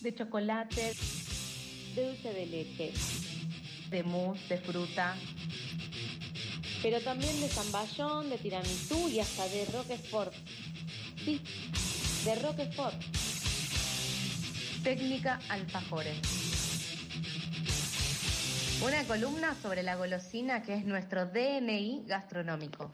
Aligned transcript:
de 0.00 0.14
chocolate, 0.14 0.94
de 1.94 2.06
dulce 2.06 2.32
de 2.32 2.46
leche, 2.46 2.92
de 3.90 4.02
mousse, 4.02 4.48
de 4.48 4.58
fruta, 4.58 5.16
pero 6.82 7.00
también 7.00 7.40
de 7.40 7.48
zamballón, 7.48 8.30
de 8.30 8.38
tiramisú 8.38 9.08
y 9.08 9.20
hasta 9.20 9.48
de 9.48 9.64
roquefort. 9.66 10.32
Sí, 11.24 11.40
de 12.24 12.34
roquefort. 12.36 12.96
técnica 14.84 15.40
alfajores. 15.48 16.16
Una 18.84 19.02
columna 19.04 19.56
sobre 19.60 19.82
la 19.82 19.96
golosina 19.96 20.62
que 20.62 20.74
es 20.74 20.84
nuestro 20.84 21.26
DNI 21.26 22.04
gastronómico. 22.06 22.92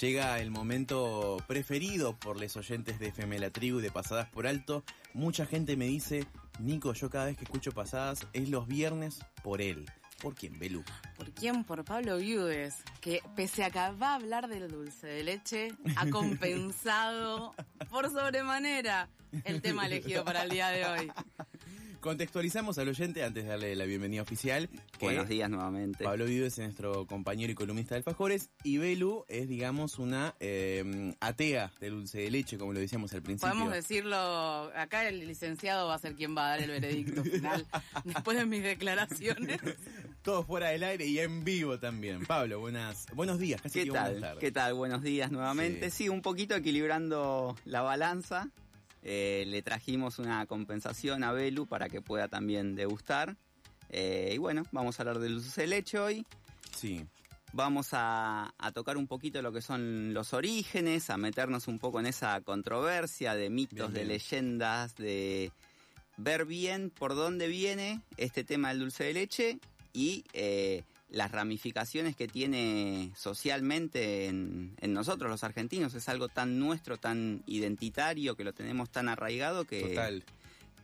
Llega 0.00 0.40
el 0.40 0.50
momento 0.50 1.36
preferido 1.46 2.18
por 2.18 2.40
los 2.40 2.56
oyentes 2.56 2.98
de 2.98 3.08
FM 3.08 3.38
La 3.38 3.50
Tribu 3.50 3.78
y 3.78 3.82
de 3.82 3.92
Pasadas 3.92 4.28
por 4.28 4.46
Alto. 4.46 4.82
Mucha 5.12 5.46
gente 5.46 5.76
me 5.76 5.86
dice, 5.86 6.26
Nico, 6.58 6.92
yo 6.94 7.08
cada 7.10 7.26
vez 7.26 7.36
que 7.36 7.44
escucho 7.44 7.70
Pasadas 7.70 8.26
es 8.32 8.48
los 8.48 8.66
viernes 8.66 9.20
por 9.44 9.62
él. 9.62 9.86
¿Por 10.20 10.34
quién, 10.34 10.58
Belú? 10.58 10.82
¿Por 11.16 11.30
quién? 11.30 11.62
Por 11.64 11.84
Pablo 11.84 12.16
Viudes, 12.16 12.74
que 13.00 13.20
pese 13.36 13.62
a 13.62 13.70
que 13.70 13.78
va 13.78 14.12
a 14.12 14.14
hablar 14.14 14.48
del 14.48 14.68
dulce 14.68 15.06
de 15.06 15.22
leche, 15.22 15.72
ha 15.96 16.06
compensado 16.10 17.54
por 17.88 18.10
sobremanera 18.10 19.08
el 19.44 19.62
tema 19.62 19.86
elegido 19.86 20.24
para 20.24 20.42
el 20.42 20.50
día 20.50 20.68
de 20.68 20.86
hoy. 20.86 21.12
Contextualizamos 22.00 22.78
al 22.78 22.88
oyente 22.88 23.22
antes 23.22 23.44
de 23.44 23.50
darle 23.50 23.76
la 23.76 23.84
bienvenida 23.84 24.22
oficial. 24.22 24.68
Que 24.98 25.06
Buenos 25.06 25.28
días 25.28 25.50
nuevamente. 25.50 26.04
Pablo 26.04 26.24
Viudes 26.24 26.54
es 26.54 26.58
nuestro 26.60 27.06
compañero 27.06 27.52
y 27.52 27.54
columnista 27.54 27.94
de 27.94 27.98
Alfajores 27.98 28.50
y 28.62 28.78
Belu 28.78 29.24
es, 29.28 29.48
digamos, 29.48 29.98
una 29.98 30.34
eh, 30.40 31.14
atea 31.20 31.72
de 31.80 31.90
dulce 31.90 32.18
de 32.18 32.30
leche, 32.30 32.58
como 32.58 32.72
lo 32.72 32.80
decíamos 32.80 33.12
al 33.12 33.22
principio. 33.22 33.50
Podemos 33.50 33.72
decirlo, 33.72 34.16
acá 34.74 35.08
el 35.08 35.26
licenciado 35.26 35.88
va 35.88 35.94
a 35.94 35.98
ser 35.98 36.14
quien 36.14 36.36
va 36.36 36.46
a 36.46 36.48
dar 36.50 36.62
el 36.62 36.70
veredicto 36.70 37.22
final 37.24 37.66
después 38.04 38.38
de 38.38 38.46
mis 38.46 38.62
declaraciones. 38.62 39.60
Todo 40.22 40.44
fuera 40.44 40.68
del 40.68 40.82
aire 40.84 41.06
y 41.06 41.18
en 41.18 41.44
vivo 41.44 41.78
también. 41.78 42.24
Pablo, 42.24 42.60
buenas, 42.60 43.06
buenos 43.14 43.38
días, 43.38 43.60
casi 43.60 43.80
¿Qué 43.80 43.84
que 43.84 43.90
buenas 43.90 44.12
tal? 44.12 44.20
tardes. 44.20 44.40
¿Qué 44.40 44.52
tal? 44.52 44.74
Buenos 44.74 45.02
días 45.02 45.30
nuevamente. 45.30 45.90
Sí. 45.90 46.04
Sí, 46.04 46.08
un 46.08 46.22
poquito 46.22 46.54
equilibrando 46.54 47.56
la 47.64 47.82
balanza. 47.82 48.48
Eh, 49.02 49.44
le 49.46 49.60
trajimos 49.62 50.18
una 50.18 50.46
compensación 50.46 51.24
a 51.24 51.32
Belu 51.32 51.66
para 51.66 51.88
que 51.88 52.00
pueda 52.00 52.28
también 52.28 52.74
degustar. 52.74 53.36
Eh, 53.90 54.32
y 54.34 54.38
bueno, 54.38 54.64
vamos 54.72 54.98
a 54.98 55.02
hablar 55.02 55.18
del 55.18 55.34
dulce 55.34 55.62
de 55.62 55.66
leche 55.66 55.98
hoy. 55.98 56.26
Sí, 56.76 57.06
Vamos 57.56 57.90
a, 57.92 58.52
a 58.58 58.72
tocar 58.72 58.96
un 58.96 59.06
poquito 59.06 59.40
lo 59.40 59.52
que 59.52 59.62
son 59.62 60.12
los 60.12 60.32
orígenes, 60.32 61.08
a 61.08 61.16
meternos 61.16 61.68
un 61.68 61.78
poco 61.78 62.00
en 62.00 62.06
esa 62.06 62.40
controversia 62.40 63.36
de 63.36 63.48
mitos, 63.48 63.92
Bien, 63.92 63.92
de 63.92 64.04
leyendas, 64.04 64.96
de 64.96 65.52
ver 66.16 66.46
bien 66.46 66.90
por 66.90 67.14
dónde 67.14 67.46
viene 67.46 68.00
este 68.16 68.42
tema 68.42 68.70
del 68.70 68.80
dulce 68.80 69.04
de 69.04 69.12
leche 69.12 69.58
y 69.92 70.24
eh, 70.32 70.82
las 71.10 71.30
ramificaciones 71.30 72.16
que 72.16 72.26
tiene 72.26 73.12
socialmente 73.16 74.26
en, 74.26 74.74
en 74.80 74.92
nosotros 74.92 75.30
los 75.30 75.44
argentinos. 75.44 75.94
Es 75.94 76.08
algo 76.08 76.28
tan 76.28 76.58
nuestro, 76.58 76.96
tan 76.96 77.44
identitario, 77.46 78.34
que 78.34 78.42
lo 78.42 78.52
tenemos 78.52 78.90
tan 78.90 79.08
arraigado 79.08 79.64
que 79.64 79.80
total. 79.80 80.24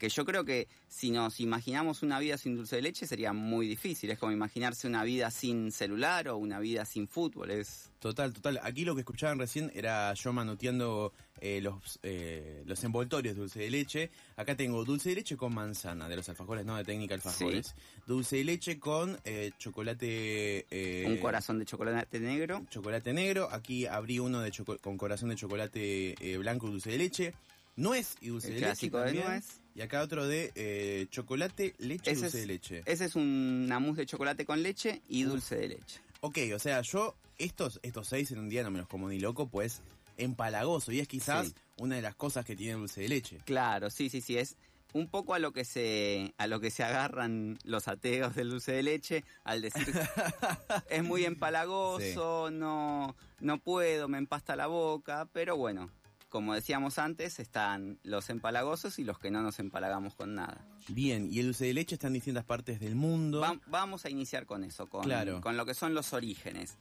Que 0.00 0.08
yo 0.08 0.24
creo 0.24 0.44
que 0.44 0.66
si 0.88 1.12
nos 1.12 1.38
imaginamos 1.38 2.02
una 2.02 2.18
vida 2.18 2.36
sin 2.38 2.56
dulce 2.56 2.74
de 2.76 2.82
leche 2.82 3.06
sería 3.06 3.32
muy 3.32 3.68
difícil. 3.68 4.10
Es 4.10 4.18
como 4.18 4.32
imaginarse 4.32 4.88
una 4.88 5.04
vida 5.04 5.30
sin 5.30 5.70
celular 5.70 6.28
o 6.28 6.36
una 6.38 6.58
vida 6.58 6.84
sin 6.84 7.06
fútbol. 7.06 7.52
Es 7.52 7.90
Total, 8.00 8.32
total. 8.32 8.58
Aquí 8.62 8.86
lo 8.86 8.94
que 8.94 9.02
escuchaban 9.02 9.38
recién 9.38 9.70
era 9.74 10.14
yo 10.14 10.32
manoteando 10.32 11.12
eh, 11.38 11.60
los, 11.60 12.00
eh, 12.02 12.62
los 12.64 12.82
envoltorios 12.82 13.34
de 13.34 13.40
dulce 13.42 13.60
de 13.60 13.70
leche. 13.70 14.10
Acá 14.36 14.56
tengo 14.56 14.86
dulce 14.86 15.10
de 15.10 15.16
leche 15.16 15.36
con 15.36 15.54
manzana, 15.54 16.08
de 16.08 16.16
los 16.16 16.26
alfajores, 16.30 16.64
no 16.64 16.76
de 16.76 16.84
técnica 16.84 17.14
alfajores. 17.14 17.74
Dulce 18.06 18.36
de 18.36 18.44
leche 18.44 18.80
con 18.80 19.20
eh, 19.24 19.50
chocolate... 19.58 21.04
un 21.06 21.18
corazón 21.18 21.58
de 21.58 21.66
chocolate 21.66 22.20
negro. 22.20 22.64
Chocolate 22.70 23.12
negro. 23.12 23.50
Aquí 23.52 23.84
abrí 23.84 24.18
uno 24.18 24.40
de 24.40 24.50
con 24.80 24.96
corazón 24.96 25.28
de 25.28 25.36
chocolate 25.36 26.16
blanco 26.38 26.68
y 26.68 26.70
dulce 26.70 26.90
de 26.90 26.98
leche. 26.98 27.34
Nuez 27.76 28.16
y 28.22 28.28
dulce 28.28 28.48
El 28.48 28.54
de 28.54 28.60
leche 28.60 28.88
clásico 28.88 28.98
de 29.00 29.12
nuez. 29.12 29.59
Y 29.74 29.82
acá 29.82 30.02
otro 30.02 30.26
de 30.26 30.52
eh, 30.54 31.06
chocolate, 31.10 31.74
leche 31.78 32.10
y 32.10 32.12
Ese 32.14 32.22
dulce 32.22 32.26
es- 32.38 32.42
de 32.42 32.46
leche. 32.46 32.82
Ese 32.86 33.04
es 33.04 33.14
una 33.16 33.78
mousse 33.78 33.98
de 33.98 34.06
chocolate 34.06 34.44
con 34.44 34.62
leche 34.62 35.00
y 35.08 35.22
dulce 35.22 35.56
de 35.56 35.68
leche. 35.68 36.00
Ok, 36.20 36.38
o 36.54 36.58
sea, 36.58 36.80
yo 36.82 37.14
estos, 37.38 37.80
estos 37.82 38.08
seis 38.08 38.30
en 38.32 38.38
un 38.40 38.48
día 38.48 38.62
no 38.62 38.70
me 38.70 38.78
los 38.80 38.88
como 38.88 39.08
ni 39.08 39.18
loco, 39.20 39.48
pues 39.48 39.80
empalagoso. 40.18 40.92
Y 40.92 41.00
es 41.00 41.08
quizás 41.08 41.46
Sí. 41.48 41.54
una 41.78 41.96
de 41.96 42.02
las 42.02 42.14
cosas 42.14 42.44
que 42.44 42.56
tiene 42.56 42.74
dulce 42.74 43.00
de 43.02 43.08
leche. 43.08 43.38
Claro, 43.46 43.90
sí, 43.90 44.10
sí, 44.10 44.20
sí. 44.20 44.36
Es 44.36 44.56
un 44.92 45.06
poco 45.06 45.34
a 45.34 45.38
lo 45.38 45.52
que 45.52 45.64
se 45.64 46.34
a 46.36 46.48
lo 46.48 46.58
que 46.58 46.72
se 46.72 46.82
agarran 46.82 47.56
los 47.62 47.86
ateos 47.86 48.34
del 48.34 48.50
dulce 48.50 48.72
de 48.72 48.82
leche 48.82 49.24
al 49.44 49.62
decir 49.62 49.86
es 50.90 51.04
muy 51.04 51.24
empalagoso, 51.24 52.50
no 52.50 53.14
no 53.40 53.58
puedo, 53.58 54.08
me 54.08 54.18
empasta 54.18 54.56
la 54.56 54.66
boca, 54.66 55.28
pero 55.32 55.56
bueno, 55.56 55.90
como 56.30 56.54
decíamos 56.54 56.98
antes, 56.98 57.38
están 57.40 57.98
los 58.04 58.30
empalagosos 58.30 58.98
y 58.98 59.04
los 59.04 59.18
que 59.18 59.30
no 59.30 59.42
nos 59.42 59.58
empalagamos 59.58 60.14
con 60.14 60.34
nada. 60.34 60.64
Bien, 60.88 61.28
y 61.30 61.40
el 61.40 61.46
dulce 61.46 61.66
de 61.66 61.74
leche 61.74 61.96
está 61.96 62.06
en 62.06 62.14
distintas 62.14 62.44
partes 62.44 62.80
del 62.80 62.94
mundo. 62.94 63.40
Va- 63.40 63.60
vamos 63.66 64.04
a 64.06 64.10
iniciar 64.10 64.46
con 64.46 64.64
eso, 64.64 64.86
con, 64.88 65.02
Claro. 65.02 65.40
con 65.42 65.56
lo 65.58 65.66
que 65.66 65.74
son 65.74 65.92
los 65.92 66.12
orígenes. 66.14 66.76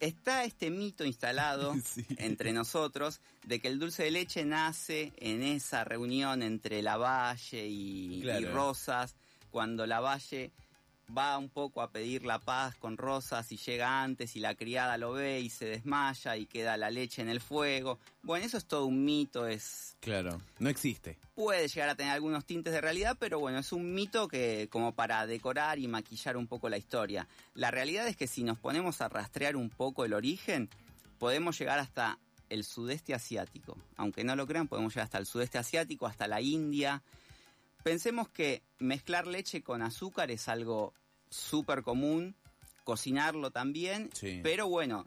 Está 0.00 0.44
este 0.44 0.70
mito 0.70 1.04
instalado 1.04 1.74
Sí. 1.84 2.06
entre 2.18 2.52
nosotros 2.52 3.20
de 3.44 3.58
que 3.60 3.66
el 3.68 3.80
dulce 3.80 4.04
de 4.04 4.12
leche 4.12 4.44
nace 4.44 5.12
en 5.16 5.42
esa 5.42 5.82
reunión 5.84 6.42
entre 6.42 6.80
Lavalle 6.82 7.66
y, 7.66 8.20
Claro. 8.22 8.40
y 8.40 8.44
Rosas, 8.44 9.16
cuando 9.50 9.86
Lavalle 9.86 10.52
va 11.16 11.38
un 11.38 11.48
poco 11.48 11.80
a 11.82 11.90
pedir 11.90 12.24
la 12.24 12.38
paz 12.38 12.74
con 12.76 12.96
Rosas 12.96 13.50
y 13.52 13.56
llega 13.56 14.02
antes 14.02 14.36
y 14.36 14.40
la 14.40 14.54
criada 14.54 14.98
lo 14.98 15.12
ve 15.12 15.40
y 15.40 15.48
se 15.50 15.64
desmaya 15.66 16.36
y 16.36 16.46
queda 16.46 16.76
la 16.76 16.90
leche 16.90 17.22
en 17.22 17.28
el 17.28 17.40
fuego. 17.40 17.98
Bueno, 18.22 18.44
eso 18.44 18.58
es 18.58 18.66
todo 18.66 18.86
un 18.86 19.04
mito, 19.04 19.46
es 19.46 19.96
Claro, 20.00 20.40
no 20.58 20.68
existe. 20.68 21.18
puede 21.34 21.66
llegar 21.68 21.88
a 21.88 21.94
tener 21.94 22.12
algunos 22.12 22.44
tintes 22.44 22.72
de 22.72 22.80
realidad, 22.80 23.16
pero 23.18 23.40
bueno, 23.40 23.58
es 23.58 23.72
un 23.72 23.94
mito 23.94 24.28
que 24.28 24.68
como 24.70 24.92
para 24.92 25.26
decorar 25.26 25.78
y 25.78 25.88
maquillar 25.88 26.36
un 26.36 26.46
poco 26.46 26.68
la 26.68 26.78
historia. 26.78 27.26
La 27.54 27.70
realidad 27.70 28.06
es 28.06 28.16
que 28.16 28.26
si 28.26 28.42
nos 28.44 28.58
ponemos 28.58 29.00
a 29.00 29.08
rastrear 29.08 29.56
un 29.56 29.70
poco 29.70 30.04
el 30.04 30.12
origen, 30.12 30.68
podemos 31.18 31.58
llegar 31.58 31.78
hasta 31.78 32.18
el 32.48 32.64
sudeste 32.64 33.14
asiático. 33.14 33.76
Aunque 33.96 34.24
no 34.24 34.36
lo 34.36 34.46
crean, 34.46 34.68
podemos 34.68 34.94
llegar 34.94 35.04
hasta 35.04 35.18
el 35.18 35.26
sudeste 35.26 35.58
asiático, 35.58 36.06
hasta 36.06 36.28
la 36.28 36.40
India. 36.40 37.02
Pensemos 37.88 38.28
que 38.28 38.62
mezclar 38.78 39.26
leche 39.26 39.62
con 39.62 39.82
azúcar 39.82 40.30
es 40.30 40.48
algo 40.48 40.92
súper 41.30 41.82
común, 41.82 42.34
cocinarlo 42.84 43.50
también, 43.50 44.10
Sí. 44.14 44.40
pero 44.42 44.66
bueno, 44.68 45.06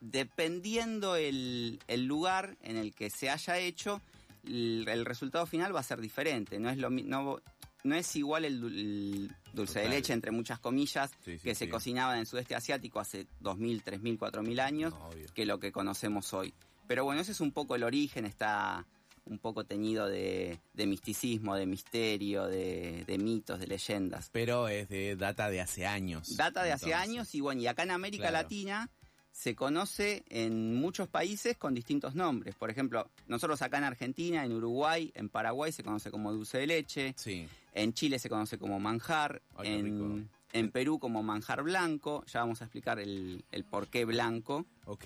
dependiendo 0.00 1.16
el, 1.16 1.80
el 1.88 2.04
lugar 2.06 2.56
en 2.62 2.76
el 2.76 2.94
que 2.94 3.10
se 3.10 3.30
haya 3.30 3.58
hecho, 3.58 4.00
el, 4.44 4.86
el 4.88 5.04
resultado 5.04 5.46
final 5.46 5.74
va 5.74 5.80
a 5.80 5.84
ser 5.84 6.00
diferente. 6.00 6.58
No 6.58 6.68
es 6.70 6.76
lo 6.78 6.90
no, 6.90 7.40
no 7.84 7.94
es 7.94 8.16
igual 8.16 8.44
el, 8.44 8.60
dul- 8.62 8.78
el 8.78 9.36
dulce 9.52 9.80
de 9.80 9.88
leche, 9.88 10.12
entre 10.12 10.30
muchas 10.30 10.58
comillas, 10.60 11.10
Sí, 11.24 11.38
sí, 11.38 11.44
que 11.44 11.54
se 11.54 11.68
cocinaba 11.68 12.14
en 12.14 12.20
el 12.20 12.26
sudeste 12.26 12.54
asiático 12.54 13.00
hace 13.00 13.26
2.000, 13.42 13.82
3.000, 13.82 14.18
4.000 14.18 14.60
años, 14.60 14.92
No, 14.94 15.10
que 15.34 15.46
lo 15.46 15.58
que 15.58 15.72
conocemos 15.72 16.32
hoy. 16.34 16.52
Pero 16.86 17.04
bueno, 17.04 17.22
ese 17.22 17.32
es 17.32 17.40
un 17.40 17.52
poco 17.52 17.74
el 17.76 17.82
origen, 17.82 18.26
está 18.26 18.86
un 19.26 19.38
poco 19.38 19.64
teñido 19.64 20.06
de, 20.08 20.60
de 20.74 20.86
misticismo, 20.86 21.56
de 21.56 21.66
misterio, 21.66 22.46
de, 22.46 23.04
de 23.06 23.18
mitos, 23.18 23.58
de 23.58 23.66
leyendas. 23.66 24.28
Pero 24.32 24.68
es 24.68 24.88
de 24.88 25.16
data 25.16 25.48
de 25.50 25.60
hace 25.60 25.86
años. 25.86 26.36
Data 26.36 26.62
de 26.62 26.72
hace 26.72 26.94
años 26.94 27.34
y 27.34 27.40
bueno, 27.40 27.60
y 27.62 27.66
acá 27.66 27.82
en 27.84 27.90
América 27.92 28.28
Claro. 28.28 28.42
Latina 28.42 28.90
se 29.32 29.56
conoce 29.56 30.24
en 30.28 30.74
muchos 30.76 31.08
países 31.08 31.56
con 31.56 31.74
distintos 31.74 32.14
nombres. 32.14 32.54
Por 32.54 32.70
ejemplo, 32.70 33.10
nosotros 33.26 33.60
acá 33.62 33.78
en 33.78 33.84
Argentina, 33.84 34.44
en 34.44 34.52
Uruguay, 34.52 35.10
en 35.14 35.28
Paraguay 35.28 35.72
se 35.72 35.82
conoce 35.82 36.10
como 36.10 36.32
dulce 36.32 36.58
de 36.58 36.66
leche, 36.68 37.14
Sí, 37.16 37.48
en 37.72 37.92
Chile 37.94 38.18
se 38.20 38.28
conoce 38.28 38.58
como 38.58 38.78
manjar, 38.78 39.42
Ay, 39.56 39.82
rico. 39.82 40.04
en, 40.04 40.30
en 40.52 40.70
Perú 40.70 41.00
como 41.00 41.24
manjar 41.24 41.64
blanco, 41.64 42.24
ya 42.26 42.40
vamos 42.40 42.60
a 42.62 42.66
explicar 42.66 43.00
el, 43.00 43.44
el 43.50 43.64
por 43.64 43.88
qué 43.88 44.04
blanco. 44.04 44.66
ok. 44.84 45.04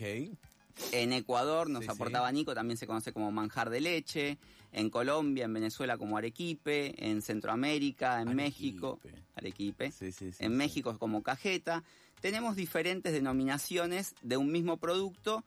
En 0.92 1.12
Ecuador, 1.12 1.68
nos 1.68 1.82
Sí, 1.82 1.86
sí. 1.88 1.92
aportaba 1.94 2.30
Nico, 2.32 2.54
también 2.54 2.76
se 2.76 2.86
conoce 2.86 3.12
como 3.12 3.30
manjar 3.30 3.70
de 3.70 3.80
leche. 3.80 4.38
En 4.72 4.90
Colombia, 4.90 5.44
en 5.46 5.52
Venezuela 5.54 5.96
como 5.98 6.16
arequipe. 6.18 6.94
En 7.04 7.22
Centroamérica, 7.22 8.20
en 8.20 8.28
Arequipe. 8.28 8.42
México, 8.42 9.00
arequipe. 9.34 9.92
Sí, 9.92 10.10
en. 10.38 10.56
México 10.56 10.98
como 10.98 11.22
cajeta. 11.22 11.84
Tenemos 12.20 12.56
diferentes 12.56 13.12
denominaciones 13.12 14.14
de 14.22 14.36
un 14.36 14.50
mismo 14.52 14.76
producto, 14.76 15.44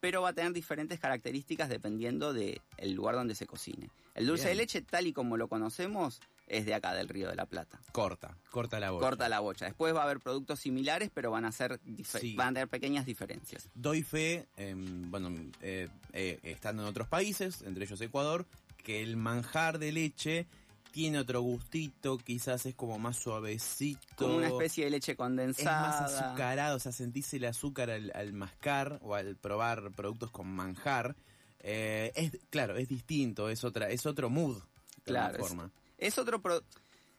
pero 0.00 0.22
va 0.22 0.30
a 0.30 0.32
tener 0.32 0.52
diferentes 0.52 0.98
características 1.00 1.68
dependiendo 1.68 2.32
del 2.32 2.60
lugar 2.92 3.14
donde 3.14 3.34
se 3.34 3.46
cocine. 3.46 3.90
El 4.14 4.26
dulce 4.26 4.44
Bien. 4.44 4.56
de 4.58 4.62
leche, 4.62 4.82
tal 4.82 5.06
y 5.06 5.12
como 5.12 5.36
lo 5.36 5.48
conocemos, 5.48 6.20
es 6.46 6.66
de 6.66 6.74
acá, 6.74 6.92
del 6.94 7.08
Río 7.08 7.28
de 7.28 7.36
la 7.36 7.46
Plata. 7.46 7.80
Corta, 7.92 8.36
corta 8.50 8.78
la 8.80 8.90
bocha. 8.90 9.06
Corta 9.06 9.28
la 9.28 9.40
bocha. 9.40 9.64
Después 9.64 9.94
va 9.94 10.00
a 10.00 10.04
haber 10.04 10.20
productos 10.20 10.60
similares, 10.60 11.10
pero 11.12 11.30
van 11.30 11.44
a 11.44 11.52
ser 11.52 11.80
Sí. 12.04 12.34
van 12.34 12.48
a 12.48 12.52
tener 12.54 12.68
pequeñas 12.68 13.06
diferencias. 13.06 13.68
Doy 13.74 14.02
fe, 14.02 14.46
em, 14.56 15.10
bueno, 15.10 15.30
eh, 15.62 15.88
eh, 16.12 16.38
estando 16.42 16.82
en 16.82 16.88
otros 16.88 17.08
países, 17.08 17.62
entre 17.62 17.84
ellos 17.84 18.00
Ecuador, 18.00 18.46
que 18.76 19.02
el 19.02 19.16
manjar 19.16 19.78
de 19.78 19.92
leche 19.92 20.46
tiene 20.92 21.18
otro 21.18 21.40
gustito, 21.40 22.18
quizás 22.18 22.66
es 22.66 22.74
como 22.76 22.98
más 23.00 23.16
suavecito. 23.16 24.00
Como 24.16 24.36
una 24.36 24.46
especie 24.48 24.84
de 24.84 24.90
leche 24.90 25.12
es 25.12 25.18
condensada. 25.18 25.80
más 25.80 26.12
azucarado, 26.12 26.76
o 26.76 26.78
sea, 26.78 26.92
sentís 26.92 27.32
el 27.34 27.46
azúcar 27.46 27.90
al, 27.90 28.12
al 28.14 28.32
mascar 28.32 28.98
o 29.02 29.14
al 29.16 29.34
probar 29.36 29.90
productos 29.92 30.30
con 30.30 30.46
manjar. 30.46 31.16
Eh, 31.60 32.12
es 32.14 32.38
claro, 32.50 32.76
es 32.76 32.88
distinto, 32.88 33.48
es 33.48 33.64
otra, 33.64 33.88
es 33.88 34.04
otro 34.06 34.28
mood. 34.30 34.58
De 34.58 35.02
Claro, 35.04 35.38
es- 35.42 35.48
forma. 35.48 35.70
Es 36.04 36.18
otro 36.18 36.40
pro- 36.42 36.62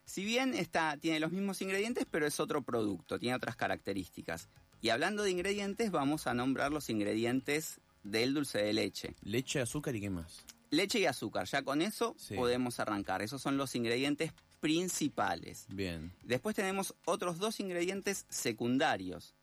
Si 0.05 0.23
bien 0.23 0.53
está, 0.53 0.97
tiene 0.97 1.19
los 1.19 1.31
mismos 1.31 1.61
ingredientes, 1.63 2.05
pero 2.09 2.27
es 2.27 2.39
otro 2.39 2.61
producto, 2.61 3.17
tiene 3.17 3.35
otras 3.35 3.55
características. 3.55 4.49
Y 4.81 4.89
hablando 4.89 5.23
de 5.23 5.31
ingredientes, 5.31 5.89
vamos 5.89 6.27
a 6.27 6.35
nombrar 6.35 6.71
los 6.71 6.91
ingredientes 6.91 7.79
del 8.03 8.35
dulce 8.35 8.59
de 8.59 8.73
leche. 8.73 9.15
Leche, 9.23 9.59
azúcar 9.61 9.95
y 9.95 10.01
qué 10.01 10.11
más. 10.11 10.45
Leche 10.69 10.99
y 10.99 11.05
azúcar, 11.07 11.47
ya 11.47 11.63
con 11.63 11.81
eso 11.81 12.13
Sí. 12.19 12.35
podemos 12.35 12.79
arrancar. 12.79 13.23
Esos 13.23 13.41
son 13.41 13.57
los 13.57 13.73
ingredientes 13.75 14.31
principales. 14.59 15.65
Bien. 15.69 16.13
Después 16.23 16.55
tenemos 16.55 16.93
otros 17.05 17.39
dos 17.39 17.59
ingredientes 17.59 18.25
secundarios 18.29 19.33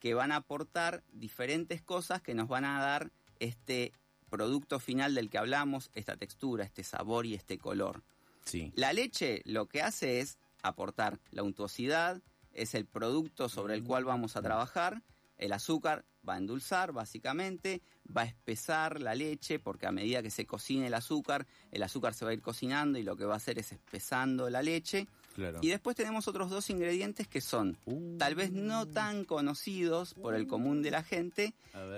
que 0.00 0.12
van 0.12 0.32
a 0.32 0.36
aportar 0.36 1.02
diferentes 1.12 1.80
cosas 1.80 2.20
que 2.20 2.34
nos 2.34 2.48
van 2.48 2.66
a 2.66 2.78
dar 2.80 3.10
este 3.38 3.92
producto 4.28 4.78
final 4.80 5.14
del 5.14 5.30
que 5.30 5.38
hablamos, 5.38 5.90
esta 5.94 6.16
textura, 6.16 6.64
este 6.64 6.84
sabor 6.84 7.24
y 7.24 7.34
este 7.34 7.56
color. 7.56 8.02
Sí. 8.44 8.72
La 8.74 8.92
leche 8.92 9.42
lo 9.44 9.66
que 9.66 9.82
hace 9.82 10.20
es 10.20 10.38
aportar 10.62 11.18
la 11.30 11.42
untuosidad, 11.42 12.22
es 12.52 12.74
el 12.74 12.86
producto 12.86 13.48
sobre 13.48 13.74
el 13.74 13.84
cual 13.84 14.04
vamos 14.04 14.36
a 14.36 14.42
trabajar. 14.42 15.02
El 15.38 15.52
azúcar 15.52 16.04
va 16.28 16.34
a 16.34 16.38
endulzar, 16.38 16.92
básicamente, 16.92 17.80
va 18.14 18.22
a 18.22 18.24
espesar 18.26 19.00
la 19.00 19.14
leche, 19.14 19.58
porque 19.58 19.86
a 19.86 19.92
medida 19.92 20.22
que 20.22 20.30
se 20.30 20.44
cocine 20.44 20.88
el 20.88 20.94
azúcar, 20.94 21.46
el 21.70 21.82
azúcar 21.82 22.12
se 22.12 22.26
va 22.26 22.32
a 22.32 22.34
ir 22.34 22.42
cocinando 22.42 22.98
y 22.98 23.02
lo 23.02 23.16
que 23.16 23.24
va 23.24 23.34
a 23.34 23.36
hacer 23.38 23.58
es 23.58 23.72
espesando 23.72 24.50
la 24.50 24.62
leche. 24.62 25.06
Claro. 25.34 25.60
Y 25.62 25.68
después 25.68 25.96
tenemos 25.96 26.28
otros 26.28 26.50
dos 26.50 26.68
ingredientes 26.68 27.28
que 27.28 27.40
son 27.40 27.78
Uh, 27.86 28.18
tal 28.18 28.34
vez 28.34 28.52
no 28.52 28.86
tan 28.86 29.24
conocidos 29.24 30.12
por 30.12 30.34
el 30.34 30.46
común 30.46 30.82
de 30.82 30.90
la 30.90 31.02
gente, 31.02 31.54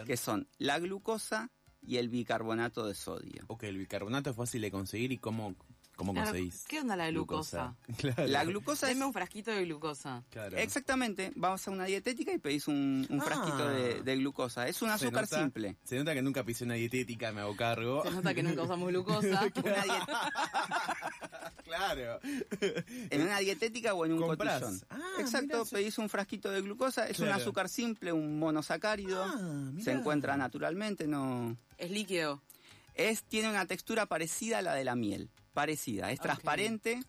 que 0.06 0.16
son 0.16 0.46
la 0.58 0.78
glucosa 0.78 1.50
y 1.84 1.96
el 1.96 2.08
bicarbonato 2.08 2.86
de 2.86 2.94
sodio. 2.94 3.44
Ok, 3.48 3.64
el 3.64 3.78
bicarbonato 3.78 4.30
es 4.30 4.36
fácil 4.36 4.60
de 4.60 4.70
conseguir 4.70 5.10
y 5.10 5.18
cómo, 5.18 5.56
cómo 5.96 6.12
Claro, 6.12 6.28
conseguís. 6.30 6.64
¿Qué 6.68 6.80
onda 6.80 6.96
la 6.96 7.10
glucosa? 7.10 7.76
Claro. 7.98 8.26
La 8.26 8.44
glucosa 8.44 8.88
es 8.88 8.94
Deme 8.94 9.06
un 9.06 9.12
frasquito 9.12 9.50
de 9.50 9.64
glucosa. 9.64 10.22
Claro. 10.30 10.56
Exactamente, 10.56 11.32
vas 11.36 11.66
a 11.68 11.70
una 11.70 11.84
dietética 11.84 12.32
y 12.32 12.38
pedís 12.38 12.66
un, 12.68 13.06
un 13.08 13.20
Ah. 13.20 13.24
frasquito 13.24 13.68
de, 13.68 14.02
de 14.02 14.16
glucosa. 14.16 14.66
Es 14.68 14.80
un 14.82 14.88
Se 14.88 14.94
azúcar 14.94 15.22
nota- 15.24 15.38
simple. 15.40 15.76
Se 15.84 15.96
nota 15.96 16.14
que 16.14 16.22
nunca 16.22 16.44
pisé 16.44 16.64
una 16.64 16.74
dietética, 16.74 17.32
me 17.32 17.40
hago 17.42 17.56
cargo. 17.56 18.02
Se 18.04 18.10
nota 18.10 18.34
que 18.34 18.42
nunca 18.42 18.62
usamos 18.62 18.88
glucosa. 18.88 19.22
Una 19.62 19.84
diet- 19.84 20.06
claro. 21.64 22.20
en 23.10 23.22
una 23.22 23.38
dietética 23.38 23.94
o 23.94 24.04
en 24.06 24.12
un 24.12 24.20
Comprás. 24.20 24.60
cotillón. 24.62 24.80
Ah, 24.90 25.00
Exacto, 25.20 25.64
pedís 25.70 25.98
un 25.98 26.08
frasquito 26.08 26.50
de 26.50 26.60
glucosa. 26.62 27.06
Es 27.08 27.20
un 27.20 27.28
azúcar 27.28 27.68
simple, 27.68 28.12
un 28.12 28.38
monosacárido. 28.38 29.22
Ah, 29.24 29.70
se 29.82 29.92
encuentra 29.92 30.36
naturalmente, 30.36 31.06
no. 31.06 31.56
Es 31.78 31.90
líquido. 31.90 32.42
Es, 32.94 33.22
tiene 33.24 33.48
una 33.48 33.66
textura 33.66 34.06
parecida 34.06 34.58
a 34.58 34.62
la 34.62 34.74
de 34.74 34.84
la 34.84 34.94
miel. 34.96 35.30
Parecida. 35.52 36.10
Es 36.10 36.20
transparente 36.20 37.00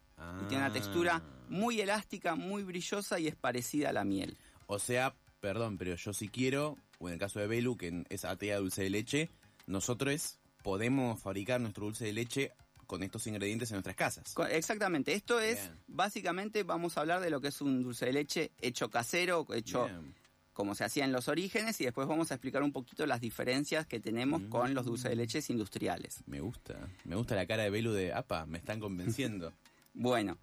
y 0.41 0.45
tiene 0.47 0.63
una 0.65 0.73
textura 0.73 1.21
Ah. 1.23 1.45
muy 1.49 1.81
elástica, 1.81 2.35
muy 2.35 2.63
brillosa 2.63 3.19
y 3.19 3.27
es 3.27 3.35
parecida 3.35 3.89
a 3.89 3.93
la 3.93 4.03
miel. 4.03 4.37
O 4.67 4.79
sea, 4.79 5.13
perdón, 5.39 5.77
pero 5.77 5.95
yo 5.95 6.13
si 6.13 6.29
quiero, 6.29 6.77
o 6.99 7.07
en 7.07 7.13
el 7.13 7.19
caso 7.19 7.39
de 7.39 7.47
Belu, 7.47 7.77
que 7.77 8.03
es 8.09 8.25
atea 8.25 8.57
dulce 8.59 8.83
de 8.83 8.89
leche, 8.89 9.29
nosotros 9.67 10.39
podemos 10.63 11.19
fabricar 11.21 11.59
nuestro 11.61 11.85
dulce 11.85 12.05
de 12.05 12.13
leche 12.13 12.51
con 12.87 13.01
estos 13.01 13.25
ingredientes 13.27 13.71
en 13.71 13.75
nuestras 13.75 13.95
casas. 13.95 14.35
Exactamente, 14.51 15.13
esto 15.13 15.39
es, 15.39 15.55
Bien. 15.61 15.79
básicamente 15.87 16.63
vamos 16.63 16.97
a 16.97 17.01
hablar 17.01 17.21
de 17.21 17.29
lo 17.29 17.39
que 17.41 17.47
es 17.47 17.61
un 17.61 17.81
dulce 17.81 18.05
de 18.07 18.13
leche 18.13 18.51
hecho 18.61 18.89
casero, 18.89 19.45
hecho 19.53 19.85
Bien. 19.85 20.13
Como 20.53 20.75
se 20.75 20.83
hacía 20.83 21.03
en 21.05 21.11
los 21.11 21.27
orígenes 21.27 21.79
y 21.81 21.85
después 21.85 22.07
vamos 22.07 22.31
a 22.31 22.35
explicar 22.35 22.63
un 22.63 22.71
poquito 22.71 23.05
las 23.05 23.19
diferencias 23.21 23.85
que 23.87 23.99
tenemos 23.99 24.41
Mm. 24.41 24.49
con 24.49 24.73
los 24.73 24.85
dulces 24.85 25.09
de 25.09 25.15
leches 25.15 25.49
industriales. 25.49 26.19
Me 26.27 26.39
gusta. 26.39 26.87
Me 27.05 27.15
gusta 27.15 27.35
la 27.35 27.45
cara 27.45 27.63
de 27.63 27.69
Belu 27.69 27.91
de, 27.91 28.13
apa, 28.13 28.45
me 28.45 28.57
están 28.59 28.79
convenciendo. 28.79 29.51
Bueno, 29.95 30.39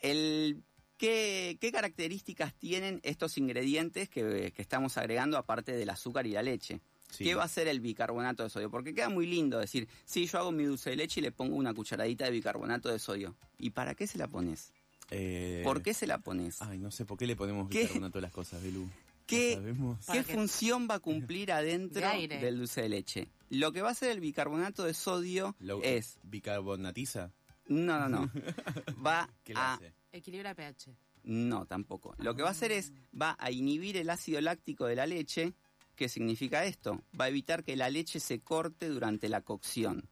el, 0.00 0.62
¿qué, 0.96 1.58
qué 1.60 1.70
características 1.72 2.54
tienen 2.54 3.00
estos 3.02 3.36
ingredientes 3.38 4.08
que, 4.08 4.52
que 4.54 4.62
estamos 4.62 4.96
agregando 4.96 5.36
aparte 5.38 5.72
del 5.72 5.90
azúcar 5.90 6.26
y 6.26 6.32
la 6.32 6.42
leche? 6.42 6.80
Sí. 7.10 7.24
¿Qué 7.24 7.34
va 7.34 7.44
a 7.44 7.48
ser 7.48 7.68
el 7.68 7.80
bicarbonato 7.80 8.42
de 8.42 8.48
sodio? 8.48 8.70
Porque 8.70 8.94
queda 8.94 9.10
muy 9.10 9.26
lindo 9.26 9.58
decir, 9.58 9.86
sí, 10.06 10.26
yo 10.26 10.38
hago 10.38 10.50
mi 10.52 10.64
dulce 10.64 10.88
de 10.90 10.96
leche 10.96 11.20
y 11.20 11.22
le 11.22 11.32
pongo 11.32 11.56
una 11.56 11.74
cucharadita 11.74 12.24
de 12.24 12.30
bicarbonato 12.30 12.88
de 12.88 12.98
sodio. 12.98 13.36
¿Y 13.58 13.70
para 13.70 13.94
qué 13.94 14.06
se 14.06 14.16
la 14.16 14.28
pones? 14.28 14.72
Eh, 15.10 15.60
¿Por 15.62 15.82
qué 15.82 15.92
se 15.92 16.06
la 16.06 16.16
pones? 16.18 16.62
Ay, 16.62 16.78
no 16.78 16.90
sé, 16.90 17.04
¿por 17.04 17.18
qué 17.18 17.26
le 17.26 17.36
ponemos 17.36 17.68
¿Qué? 17.68 17.80
bicarbonato 17.82 18.16
a 18.18 18.22
las 18.22 18.32
cosas, 18.32 18.62
Belu? 18.62 18.88
¿Qué- 19.36 19.56
¿No 19.56 19.60
sabemos? 19.62 19.98
¿Qué 20.00 20.06
Para 20.06 20.24
que- 20.24 20.34
función 20.34 20.88
va 20.90 20.94
a 20.96 20.98
cumplir 21.00 21.52
adentro 21.52 22.00
De 22.08 22.28
del 22.28 22.58
dulce 22.58 22.82
de 22.82 22.88
leche? 22.88 23.28
Lo 23.50 23.72
que 23.72 23.82
va 23.82 23.88
a 23.88 23.92
hacer 23.92 24.10
el 24.10 24.20
bicarbonato 24.20 24.84
de 24.84 24.94
sodio 24.94 25.54
Lo- 25.60 25.82
es... 25.82 26.18
¿Bicarbonatiza? 26.22 27.30
No, 27.68 27.98
no, 27.98 28.08
no. 28.08 28.30
Va 29.06 29.28
¿Qué 29.44 29.54
le 29.54 29.60
a... 29.60 29.74
hace? 29.74 29.92
Equilibra 30.12 30.54
pH. 30.54 30.90
No, 31.24 31.66
tampoco. 31.66 32.14
Lo 32.18 32.34
que 32.34 32.42
va 32.42 32.48
a 32.48 32.52
hacer 32.52 32.72
es, 32.72 32.92
va 33.18 33.36
a 33.38 33.50
inhibir 33.50 33.96
el 33.96 34.10
ácido 34.10 34.40
láctico 34.40 34.86
de 34.86 34.96
la 34.96 35.06
leche. 35.06 35.52
¿Qué 35.94 36.08
significa 36.08 36.64
esto? 36.64 37.02
Va 37.18 37.26
a 37.26 37.28
evitar 37.28 37.62
que 37.62 37.76
la 37.76 37.88
leche 37.90 38.18
se 38.18 38.40
corte 38.40 38.88
durante 38.88 39.28
la 39.28 39.40
cocción. 39.42 40.08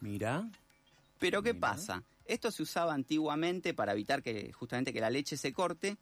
Mira. 0.00 0.48
Pero 1.18 1.42
¿qué 1.42 1.52
Mira. 1.54 1.68
pasa? 1.72 2.04
Esto 2.26 2.50
se 2.52 2.62
usaba 2.62 2.94
antiguamente 2.94 3.74
para 3.74 3.92
evitar 3.92 4.22
que 4.22 4.52
justamente 4.52 4.92
que 4.92 5.00
la 5.00 5.10
leche 5.10 5.36
se 5.36 5.52
corte, 5.52 5.96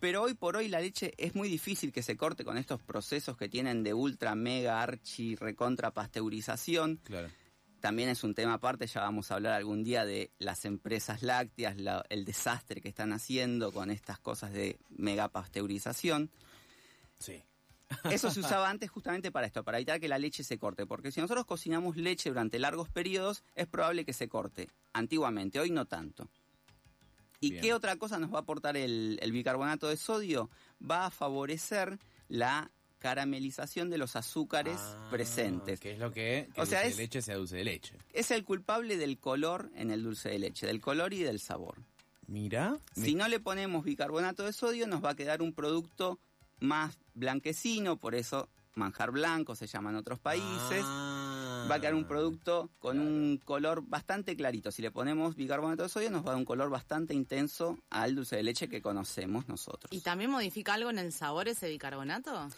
pero 0.00 0.22
hoy 0.22 0.34
por 0.34 0.56
hoy 0.56 0.68
la 0.68 0.80
leche 0.80 1.12
es 1.16 1.34
muy 1.34 1.48
difícil 1.48 1.92
que 1.92 2.02
se 2.02 2.16
corte 2.16 2.44
con 2.44 2.58
estos 2.58 2.82
procesos 2.82 3.36
que 3.36 3.48
tienen 3.48 3.82
de 3.82 3.94
ultra, 3.94 4.34
mega, 4.34 4.82
archi, 4.82 5.34
recontra 5.36 5.90
pasteurización. 5.92 6.96
Claro. 7.04 7.28
También 7.80 8.08
es 8.08 8.24
un 8.24 8.34
tema 8.34 8.54
aparte, 8.54 8.86
ya 8.86 9.00
vamos 9.02 9.30
a 9.30 9.34
hablar 9.34 9.52
algún 9.52 9.84
día 9.84 10.04
de 10.04 10.30
las 10.38 10.64
empresas 10.64 11.22
lácteas, 11.22 11.76
la- 11.76 12.04
el 12.08 12.24
desastre 12.24 12.80
que 12.80 12.88
están 12.88 13.12
haciendo 13.12 13.70
con 13.72 13.90
estas 13.90 14.18
cosas 14.18 14.52
de 14.52 14.78
mega 14.90 15.28
pasteurización. 15.28 16.30
Sí. 17.18 17.42
Eso 18.10 18.30
se 18.30 18.40
usaba 18.64 18.68
antes 18.68 18.90
justamente 18.90 19.30
para 19.30 19.46
esto, 19.46 19.62
para 19.62 19.78
evitar 19.78 20.00
que 20.00 20.08
la 20.08 20.18
leche 20.18 20.42
se 20.42 20.58
corte, 20.58 20.86
porque 20.86 21.12
si 21.12 21.20
nosotros 21.20 21.46
cocinamos 21.46 21.96
leche 21.96 22.30
durante 22.30 22.58
largos 22.58 22.88
periodos, 22.88 23.44
es 23.54 23.66
probable 23.68 24.04
que 24.04 24.12
se 24.12 24.28
corte. 24.28 24.68
Antiguamente, 24.92 25.60
hoy 25.60 25.70
no 25.70 25.84
tanto. 25.84 26.28
¿Y 27.40 27.50
Bien. 27.50 27.62
qué 27.62 27.74
otra 27.74 27.96
cosa 27.96 28.18
nos 28.18 28.32
va 28.32 28.38
a 28.38 28.40
aportar 28.42 28.76
el, 28.76 29.18
el 29.22 29.32
bicarbonato 29.32 29.88
de 29.88 29.96
sodio? 29.96 30.50
Va 30.82 31.06
a 31.06 31.10
favorecer 31.10 31.98
la 32.28 32.70
caramelización 32.98 33.88
de 33.90 33.98
los 33.98 34.16
azúcares 34.16 34.78
Ah, 34.80 35.08
presentes. 35.10 35.78
Que 35.80 35.92
es 35.92 35.98
lo 35.98 36.10
que, 36.12 36.48
que 36.54 36.60
O 36.60 36.66
sea, 36.66 36.80
dulce 36.80 36.90
es- 36.90 36.96
de 36.96 37.02
leche 37.02 37.22
sea 37.22 37.36
dulce 37.36 37.56
de 37.56 37.64
leche. 37.64 37.96
Es 38.12 38.30
el 38.30 38.44
culpable 38.44 38.96
del 38.96 39.18
color 39.18 39.70
en 39.74 39.90
el 39.90 40.02
dulce 40.02 40.28
de 40.30 40.38
leche, 40.38 40.66
del 40.66 40.80
color 40.80 41.12
y 41.12 41.22
del 41.22 41.38
sabor. 41.40 41.82
Mira. 42.26 42.78
Si 42.94 43.14
no 43.14 43.28
le 43.28 43.38
ponemos 43.38 43.84
bicarbonato 43.84 44.44
de 44.44 44.52
sodio, 44.52 44.86
nos 44.88 45.04
va 45.04 45.10
a 45.10 45.14
quedar 45.14 45.42
un 45.42 45.52
producto 45.52 46.18
más 46.58 46.98
blanquecino, 47.14 47.98
por 47.98 48.14
eso 48.16 48.48
manjar 48.74 49.10
blanco 49.12 49.54
se 49.54 49.66
llama 49.68 49.90
en 49.90 49.96
otros 49.96 50.18
países. 50.18 50.82
Ah. 50.84 51.45
Va 51.68 51.76
a 51.76 51.80
quedar 51.80 51.94
un 51.94 52.04
producto 52.04 52.70
con 52.78 53.00
un 53.00 53.38
color 53.38 53.82
bastante 53.86 54.36
clarito. 54.36 54.70
Si 54.70 54.82
le 54.82 54.90
ponemos 54.92 55.34
bicarbonato 55.34 55.82
de 55.82 55.88
sodio, 55.88 56.10
nos 56.10 56.22
va 56.22 56.28
a 56.28 56.30
dar 56.32 56.38
un 56.38 56.44
color 56.44 56.70
bastante 56.70 57.12
intenso 57.12 57.78
al 57.90 58.14
dulce 58.14 58.36
de 58.36 58.44
leche 58.44 58.68
que 58.68 58.80
conocemos 58.80 59.48
nosotros. 59.48 59.92
¿Y 59.92 60.00
también 60.00 60.30
modifica 60.30 60.74
algo 60.74 60.90
en 60.90 60.98
el 60.98 61.12
sabor 61.12 61.48
ese 61.48 61.68
bicarbonato? 61.68 62.48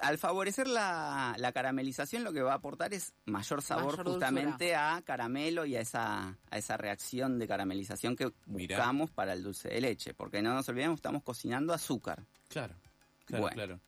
Al 0.00 0.18
favorecer 0.18 0.66
la, 0.68 1.34
la 1.38 1.52
caramelización, 1.52 2.22
lo 2.24 2.32
que 2.32 2.42
va 2.42 2.52
a 2.52 2.56
aportar 2.56 2.94
es 2.94 3.12
mayor 3.26 3.62
sabor 3.62 3.96
Mayor 3.96 4.06
justamente 4.06 4.74
a 4.74 5.02
caramelo 5.04 5.64
y 5.66 5.76
a 5.76 5.80
esa, 5.80 6.36
a 6.50 6.58
esa 6.58 6.76
reacción 6.76 7.38
de 7.38 7.46
caramelización 7.48 8.14
que 8.16 8.32
Mirá. 8.46 8.76
buscamos 8.76 9.10
para 9.10 9.32
el 9.32 9.42
dulce 9.42 9.68
de 9.68 9.80
leche. 9.80 10.14
Porque 10.14 10.42
no 10.42 10.54
nos 10.54 10.68
olvidemos, 10.68 10.96
estamos 10.98 11.22
cocinando 11.22 11.72
azúcar. 11.72 12.24
Claro. 12.48 12.74
Claro, 13.24 13.42
Bueno. 13.42 13.54
claro. 13.54 13.80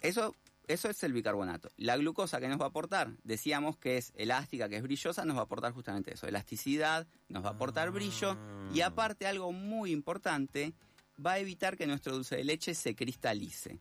Eso, 0.00 0.34
eso 0.68 0.88
es 0.90 1.02
el 1.04 1.12
bicarbonato. 1.12 1.70
La 1.76 1.96
glucosa 1.96 2.40
que 2.40 2.48
nos 2.48 2.60
va 2.60 2.64
a 2.64 2.68
aportar, 2.68 3.10
decíamos 3.24 3.76
que 3.76 3.96
es 3.98 4.12
elástica, 4.16 4.68
que 4.68 4.76
es 4.76 4.82
brillosa, 4.82 5.24
nos 5.24 5.36
va 5.36 5.40
a 5.40 5.44
aportar 5.44 5.72
justamente 5.72 6.12
eso. 6.14 6.26
Elasticidad, 6.26 7.06
nos 7.28 7.44
va 7.44 7.48
a 7.50 7.52
aportar 7.52 7.90
brillo. 7.90 8.36
Y 8.74 8.80
Ah. 8.80 8.86
aparte, 8.88 9.26
algo 9.26 9.52
muy 9.52 9.92
importante, 9.92 10.72
va 11.24 11.32
a 11.32 11.38
evitar 11.38 11.76
que 11.76 11.86
nuestro 11.86 12.14
dulce 12.14 12.36
de 12.36 12.44
leche 12.44 12.74
se 12.74 12.94
cristalice. 12.94 13.78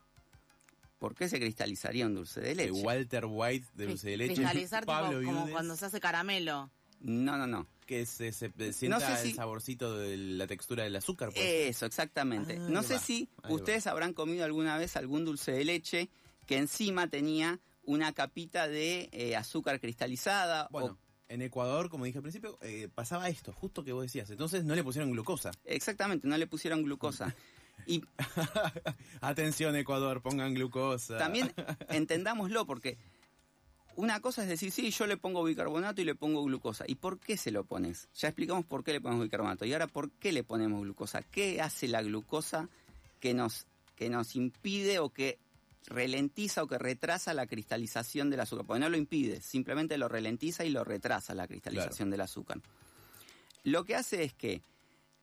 ¿Por 1.00 1.14
qué 1.14 1.28
se 1.28 1.40
cristalizaría 1.40 2.06
un 2.06 2.16
dulce 2.16 2.40
de 2.42 2.50
De 2.50 2.68
leche? 2.68 2.82
Walter 2.84 3.26
White 3.28 3.68
de 3.76 3.88
dulce 3.88 4.10
de 4.12 4.18
leche. 4.18 4.34
Cristalizar 4.36 4.86
Pablo 4.86 5.22
como 5.24 5.50
cuando 5.50 5.76
se 5.76 5.86
hace 5.86 6.00
caramelo. 6.00 6.70
No, 7.02 7.38
no, 7.38 7.46
no. 7.46 7.68
que 7.86 8.04
se, 8.08 8.32
se 8.32 8.50
sienta 8.74 8.98
No 8.98 9.00
sé 9.06 9.22
si- 9.22 9.30
el 9.30 9.36
saborcito 9.36 9.96
de 10.00 10.18
la 10.18 10.48
textura 10.48 10.86
del 10.86 10.96
azúcar. 10.96 11.30
pues. 11.32 11.46
Eso, 11.46 11.86
exactamente. 11.86 12.58
Ah, 12.60 12.68
no 12.68 12.82
sé 12.82 12.96
va, 12.96 13.00
si 13.00 13.30
ahí 13.44 13.54
ustedes 13.54 13.86
habrán 13.86 14.14
comido 14.14 14.44
alguna 14.44 14.76
vez 14.80 14.96
algún 14.96 15.24
dulce 15.24 15.52
de 15.52 15.66
leche 15.66 16.10
que 16.46 16.58
encima 16.58 17.08
tenía 17.08 17.60
una 17.84 18.14
capita 18.14 18.68
de 18.68 19.10
eh, 19.12 19.36
azúcar 19.36 19.80
cristalizada. 19.80 20.68
Bueno, 20.72 20.88
o- 21.00 21.06
en 21.28 21.42
Ecuador, 21.42 21.90
como 21.90 22.06
dije 22.06 22.20
al 22.20 22.22
principio, 22.24 22.58
eh, 22.62 22.88
pasaba 22.94 23.30
esto, 23.30 23.52
justo 23.52 23.84
que 23.84 23.92
vos 23.94 24.04
decías. 24.04 24.30
Entonces 24.30 24.64
no 24.64 24.76
le 24.76 24.84
pusieron 24.84 25.12
glucosa. 25.12 25.52
exactamente, 25.66 26.28
no 26.28 26.38
le 26.38 26.48
pusieron 26.48 26.84
glucosa. 26.84 27.34
Y 27.88 28.02
Atención, 29.22 29.76
Ecuador, 29.76 30.22
pongan 30.22 30.54
glucosa. 30.54 31.18
también 31.18 31.52
entendámoslo, 31.90 32.66
porque 32.66 32.98
una 33.96 34.20
cosa 34.20 34.44
es 34.44 34.50
decir, 34.50 34.72
sí, 34.72 34.92
yo 34.92 35.08
le 35.08 35.18
pongo 35.18 35.44
bicarbonato 35.44 36.02
y 36.02 36.06
le 36.06 36.16
pongo 36.16 36.44
glucosa. 36.44 36.86
¿Y 36.88 36.96
por 36.96 37.20
qué 37.20 37.38
se 37.38 37.52
lo 37.52 37.64
pones? 37.64 38.10
Ya 38.16 38.28
explicamos 38.30 38.66
por 38.66 38.84
qué 38.84 38.94
le 38.94 39.02
ponemos 39.02 39.24
bicarbonato. 39.24 39.66
Y 39.66 39.74
ahora, 39.74 39.88
¿por 39.88 40.12
qué 40.12 40.32
le 40.32 40.44
ponemos 40.44 40.82
glucosa? 40.82 41.22
¿Qué 41.22 41.62
hace 41.62 41.88
la 41.88 42.02
glucosa 42.02 42.70
que 43.20 43.34
nos, 43.34 43.66
que 43.96 44.10
nos 44.10 44.36
impide 44.36 45.00
o 45.00 45.10
que 45.10 45.38
ralentiza 45.88 46.64
o 46.64 46.68
que 46.68 46.78
retrasa 46.78 47.34
la 47.34 47.48
cristalización 47.48 48.30
del 48.30 48.40
azúcar? 48.40 48.66
Porque 48.66 48.80
no 48.80 48.90
lo 48.90 48.98
impide, 48.98 49.42
simplemente 49.42 49.98
lo 49.98 50.08
ralentiza 50.08 50.66
y 50.66 50.70
lo 50.70 50.84
retrasa 50.84 51.36
la 51.36 51.48
cristalización 51.48 52.10
del 52.10 52.22
azúcar. 52.22 52.62
Lo 53.64 53.84
que 53.84 53.96
hace 53.96 54.24
es 54.24 54.34
que 54.34 54.62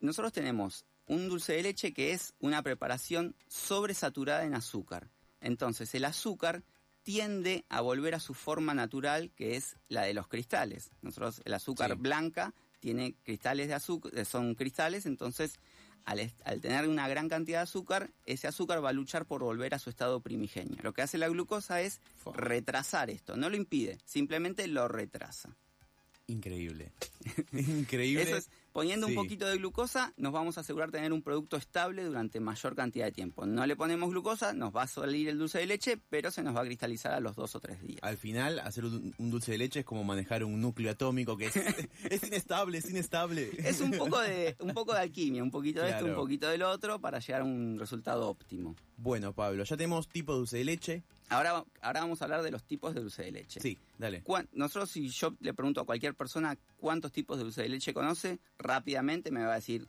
nosotros 0.00 0.33
tenemos 0.33 0.85
un 1.07 1.28
dulce 1.28 1.54
de 1.54 1.62
leche 1.62 1.92
que 1.92 2.12
es 2.12 2.35
una 2.40 2.62
preparación 2.62 3.35
sobresaturada 3.49 4.45
en 4.45 4.54
azúcar. 4.54 5.09
Entonces 5.40 5.95
el 5.95 6.04
azúcar 6.04 6.62
tiende 7.02 7.64
a 7.69 7.81
volver 7.81 8.14
a 8.14 8.21
su 8.21 8.35
forma 8.35 8.75
natural, 8.75 9.31
que 9.35 9.57
es 9.57 9.76
la 9.88 10.02
de 10.02 10.14
los 10.14 10.28
cristales. 10.28 10.90
Nosotros 11.02 11.42
el 11.45 11.54
azúcar 11.54 11.90
Sí. 11.92 11.97
blanca 11.99 12.54
tiene 12.81 13.14
cristales 13.25 13.69
de 13.69 13.75
azúcar, 13.75 14.25
son 14.25 14.54
cristales, 14.54 15.07
entonces 15.07 15.59
al, 16.04 16.61
tener 16.61 16.88
una 16.88 17.09
gran 17.09 17.28
cantidad 17.28 17.59
de 17.59 17.64
azúcar, 17.64 18.11
ese 18.26 18.47
azúcar 18.47 18.85
va 18.85 18.90
a 18.90 18.92
luchar 18.92 19.26
por 19.26 19.42
volver 19.42 19.75
a 19.75 19.78
su 19.78 19.90
estado 19.90 20.21
primigenio. 20.21 20.76
Lo 20.82 20.92
que 20.92 21.02
hace 21.02 21.18
la 21.18 21.28
glucosa 21.28 21.80
es 21.80 22.00
retrasar 22.35 23.11
esto, 23.11 23.37
no 23.37 23.50
lo 23.50 23.56
impide, 23.56 23.99
simplemente 24.04 24.66
lo 24.66 24.88
retrasa. 24.88 25.56
Increíble. 26.26 26.92
Increíble. 27.52 28.23
Eso 28.23 28.37
es, 28.37 28.50
poniendo 28.72 29.06
Sí. 29.06 29.14
un 29.16 29.22
poquito 29.22 29.46
de 29.46 29.56
glucosa, 29.58 30.12
nos 30.16 30.32
vamos 30.32 30.56
a 30.58 30.62
asegurar 30.62 30.90
tener 30.90 31.12
un 31.12 31.22
producto 31.22 31.56
estable 31.56 32.04
durante 32.04 32.40
mayor 32.40 32.74
cantidad 32.74 33.04
de 33.06 33.12
tiempo. 33.12 33.46
No 33.46 33.66
le 33.66 33.76
ponemos 33.76 34.10
glucosa, 34.10 34.52
nos 34.54 34.74
va 34.74 34.82
a 34.82 34.86
salir 34.86 35.28
el 35.28 35.38
dulce 35.38 35.58
de 35.58 35.66
leche, 35.66 35.98
pero 36.08 36.30
se 36.30 36.42
nos 36.42 36.56
va 36.56 36.62
a 36.62 36.64
cristalizar 36.64 37.12
a 37.12 37.20
los 37.20 37.36
dos 37.36 37.54
o 37.54 37.60
tres 37.60 37.80
días. 37.82 37.98
Al 38.02 38.16
final, 38.16 38.58
hacer 38.60 38.84
un, 38.84 39.14
un 39.18 39.30
dulce 39.30 39.52
de 39.52 39.58
leche 39.58 39.80
es 39.80 39.86
como 39.86 40.04
manejar 40.04 40.42
un 40.44 40.60
núcleo 40.60 40.90
atómico 40.90 41.36
que 41.36 41.46
es, 41.46 41.56
es 42.10 42.22
inestable, 42.24 42.78
es 42.78 42.88
inestable. 42.90 43.50
Es 43.58 43.80
un 43.80 43.92
poco 43.92 44.20
de, 44.20 44.56
un 44.60 44.72
poco 44.72 44.92
de 44.94 45.00
alquimia, 45.00 45.42
un 45.42 45.50
poquito 45.50 45.82
de 45.82 45.90
esto, 45.90 46.06
un 46.06 46.14
poquito 46.14 46.48
del 46.48 46.62
otro, 46.62 47.00
para 47.00 47.18
llegar 47.18 47.42
a 47.42 47.44
un 47.44 47.78
resultado 47.78 48.28
óptimo. 48.28 48.74
Bueno, 48.96 49.32
Pablo, 49.32 49.64
ya 49.64 49.76
tenemos 49.76 50.08
tipo 50.08 50.32
de 50.32 50.38
dulce 50.38 50.58
de 50.58 50.64
leche. 50.64 51.02
Ahora, 51.32 51.64
ahora 51.80 52.00
vamos 52.00 52.20
a 52.20 52.24
hablar 52.24 52.42
de 52.42 52.50
los 52.50 52.64
tipos 52.64 52.94
de 52.94 53.00
dulce 53.00 53.22
de 53.22 53.32
leche. 53.32 53.60
Sí, 53.60 53.78
dale. 53.98 54.22
Nosotros, 54.52 54.90
si 54.90 55.08
yo 55.08 55.34
le 55.40 55.54
pregunto 55.54 55.80
a 55.80 55.86
cualquier 55.86 56.14
persona 56.14 56.56
cuántos 56.76 57.12
tipos 57.12 57.38
de 57.38 57.44
dulce 57.44 57.62
de 57.62 57.68
leche 57.68 57.94
conoce, 57.94 58.38
rápidamente 58.58 59.30
me 59.30 59.44
va 59.44 59.52
a 59.52 59.56
decir 59.56 59.88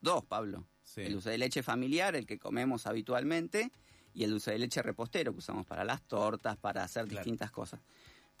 dos, 0.00 0.24
Pablo. 0.24 0.66
Sí. 0.82 1.02
El 1.02 1.12
dulce 1.12 1.30
de 1.30 1.38
leche 1.38 1.62
familiar, 1.62 2.16
el 2.16 2.26
que 2.26 2.38
comemos 2.38 2.86
habitualmente, 2.86 3.70
y 4.14 4.24
el 4.24 4.30
dulce 4.30 4.52
de 4.52 4.58
leche 4.58 4.82
repostero, 4.82 5.32
que 5.32 5.38
usamos 5.38 5.66
para 5.66 5.84
las 5.84 6.02
tortas, 6.02 6.56
para 6.56 6.82
hacer 6.82 7.04
Claro. 7.06 7.18
distintas 7.18 7.50
cosas. 7.50 7.80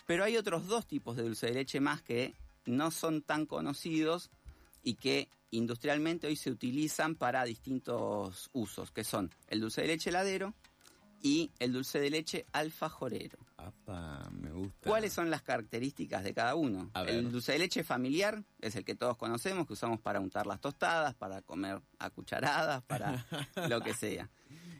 Pero 0.06 0.24
hay 0.24 0.36
otros 0.36 0.66
dos 0.66 0.86
tipos 0.86 1.16
de 1.16 1.22
dulce 1.24 1.46
de 1.48 1.54
leche 1.54 1.80
más 1.80 2.00
que 2.02 2.34
no 2.64 2.90
son 2.90 3.22
tan 3.22 3.44
conocidos 3.46 4.30
y 4.82 4.94
que 4.94 5.28
industrialmente 5.50 6.26
hoy 6.26 6.36
se 6.36 6.50
utilizan 6.50 7.14
para 7.14 7.44
distintos 7.44 8.48
usos, 8.52 8.90
que 8.90 9.04
son 9.04 9.30
el 9.48 9.60
dulce 9.60 9.82
de 9.82 9.88
leche 9.88 10.10
heladero 10.10 10.54
y 11.22 11.50
el 11.58 11.72
dulce 11.72 12.00
de 12.00 12.10
leche 12.10 12.46
alfajorero. 12.52 13.38
Apa, 13.56 14.28
me 14.30 14.52
gusta. 14.52 14.88
¿Cuáles 14.88 15.12
son 15.12 15.30
las 15.30 15.42
características 15.42 16.22
de 16.22 16.32
cada 16.32 16.54
uno? 16.54 16.90
El 17.06 17.30
dulce 17.32 17.52
de 17.52 17.58
leche 17.58 17.82
familiar 17.82 18.44
es 18.60 18.76
el 18.76 18.84
que 18.84 18.94
todos 18.94 19.16
conocemos, 19.16 19.66
que 19.66 19.72
usamos 19.72 20.00
para 20.00 20.20
untar 20.20 20.46
las 20.46 20.60
tostadas, 20.60 21.14
para 21.14 21.42
comer 21.42 21.80
a 21.98 22.10
cucharadas, 22.10 22.82
para 22.84 23.26
lo 23.68 23.80
que 23.80 23.94
sea. 23.94 24.28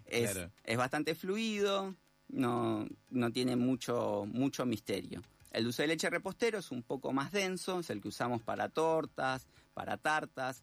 Es, 0.06 0.32
Claro. 0.32 0.50
es 0.64 0.76
bastante 0.76 1.14
fluido, 1.14 1.94
no, 2.28 2.86
no 3.10 3.32
tiene 3.32 3.56
mucho, 3.56 4.24
mucho 4.26 4.64
misterio. 4.64 5.22
El 5.50 5.64
dulce 5.64 5.82
de 5.82 5.88
leche 5.88 6.08
repostero 6.10 6.58
es 6.58 6.70
un 6.70 6.82
poco 6.82 7.12
más 7.12 7.32
denso, 7.32 7.80
es 7.80 7.90
el 7.90 8.00
que 8.00 8.08
usamos 8.08 8.42
para 8.42 8.68
tortas, 8.68 9.46
para 9.74 9.96
tartas, 9.96 10.62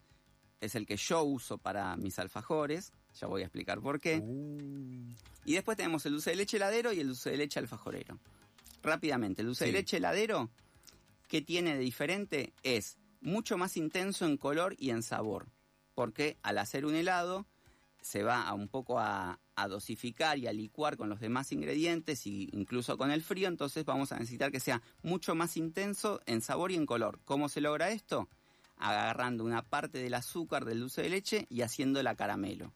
es 0.61 0.75
el 0.75 0.85
que 0.85 0.95
yo 0.95 1.23
uso 1.23 1.57
para 1.57 1.95
mis 1.97 2.17
alfajores, 2.17 2.91
ya 3.19 3.27
voy 3.27 3.41
a 3.41 3.45
explicar 3.45 3.79
por 3.81 3.99
qué. 3.99 4.19
Uh, 4.23 5.13
Y 5.45 5.53
después 5.53 5.77
tenemos 5.77 6.05
el 6.05 6.13
dulce 6.13 6.31
de 6.31 6.35
leche 6.37 6.57
heladero 6.57 6.91
y 6.93 6.99
el 6.99 7.07
dulce 7.07 7.29
de 7.31 7.37
leche 7.37 7.59
alfajorero. 7.59 8.19
Rápidamente, 8.83 9.41
el 9.41 9.47
dulce 9.47 9.65
Sí. 9.65 9.71
de 9.71 9.77
leche 9.79 9.97
heladero, 9.97 10.49
que 11.27 11.41
tiene 11.41 11.73
de 11.75 11.79
diferente? 11.81 12.53
Es 12.63 12.97
mucho 13.21 13.57
más 13.57 13.77
intenso 13.77 14.25
en 14.25 14.37
color 14.37 14.75
y 14.77 14.89
en 14.91 15.01
sabor. 15.03 15.47
Porque 15.93 16.37
al 16.43 16.57
hacer 16.57 16.85
un 16.85 16.95
helado, 16.95 17.45
se 18.01 18.21
va 18.23 18.43
a 18.43 18.53
un 18.53 18.67
poco 18.67 18.99
a, 18.99 19.39
a 19.55 19.67
dosificar 19.67 20.37
y 20.37 20.45
a 20.47 20.53
licuar 20.53 20.97
con 20.97 21.09
los 21.09 21.19
demás 21.19 21.51
ingredientes 21.51 22.25
e 22.27 22.49
incluso 22.51 22.97
con 22.97 23.09
el 23.09 23.23
frío, 23.23 23.47
entonces 23.47 23.83
vamos 23.85 24.11
a 24.11 24.19
necesitar 24.19 24.51
que 24.51 24.59
sea 24.59 24.81
mucho 25.01 25.33
más 25.33 25.57
intenso 25.57 26.21
en 26.27 26.41
sabor 26.41 26.71
y 26.71 26.75
en 26.75 26.85
color. 26.85 27.19
¿Cómo 27.25 27.49
se 27.49 27.61
logra 27.61 27.89
esto? 27.91 28.29
Agarrando 28.77 29.43
una 29.45 29.63
parte 29.63 29.97
del 29.99 30.13
azúcar 30.13 30.65
del 30.65 30.81
dulce 30.81 31.01
de 31.01 31.09
leche 31.09 31.47
y 31.49 31.61
haciéndola 31.61 32.13
caramelo. 32.15 32.73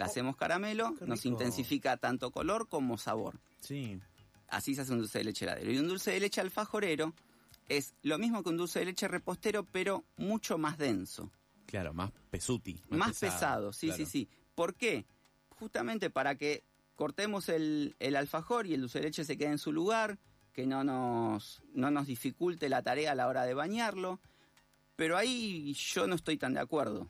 La 0.00 0.06
hacemos 0.06 0.34
caramelo, 0.34 0.96
nos 1.02 1.26
intensifica 1.26 1.98
tanto 1.98 2.30
color 2.30 2.68
como 2.68 2.96
sabor. 2.96 3.38
sí. 3.60 4.00
Así 4.48 4.74
se 4.74 4.80
hace 4.80 4.92
un 4.92 4.98
dulce 4.98 5.18
de 5.18 5.24
leche 5.24 5.44
heladero. 5.44 5.70
Y 5.70 5.78
un 5.78 5.86
dulce 5.86 6.10
de 6.10 6.18
leche 6.18 6.40
alfajorero 6.40 7.14
es 7.68 7.94
lo 8.02 8.18
mismo 8.18 8.42
que 8.42 8.48
un 8.48 8.56
dulce 8.56 8.80
de 8.80 8.86
leche 8.86 9.06
repostero, 9.06 9.62
pero 9.62 10.02
mucho 10.16 10.58
más 10.58 10.76
denso. 10.76 11.30
Claro, 11.66 11.92
más 11.92 12.10
pesuti. 12.30 12.82
Más, 12.88 13.16
pesado, 13.16 13.72
sí, 13.72 13.88
claro. 13.88 13.98
sí, 13.98 14.10
sí. 14.10 14.28
¿Por 14.56 14.74
qué? 14.74 15.04
Justamente 15.50 16.10
para 16.10 16.34
que 16.34 16.64
cortemos 16.96 17.48
el, 17.48 17.94
el 18.00 18.16
alfajor 18.16 18.66
y 18.66 18.74
el 18.74 18.80
dulce 18.80 18.98
de 18.98 19.04
leche 19.04 19.24
se 19.24 19.36
quede 19.36 19.50
en 19.50 19.58
su 19.58 19.70
lugar, 19.70 20.18
que 20.52 20.66
no 20.66 20.82
nos, 20.82 21.62
no 21.72 21.92
nos 21.92 22.08
dificulte 22.08 22.68
la 22.68 22.82
tarea 22.82 23.12
a 23.12 23.14
la 23.14 23.28
hora 23.28 23.44
de 23.44 23.54
bañarlo. 23.54 24.18
Pero 24.96 25.16
ahí 25.16 25.74
yo 25.74 26.08
no 26.08 26.16
estoy 26.16 26.38
tan 26.38 26.54
de 26.54 26.60
acuerdo. 26.60 27.06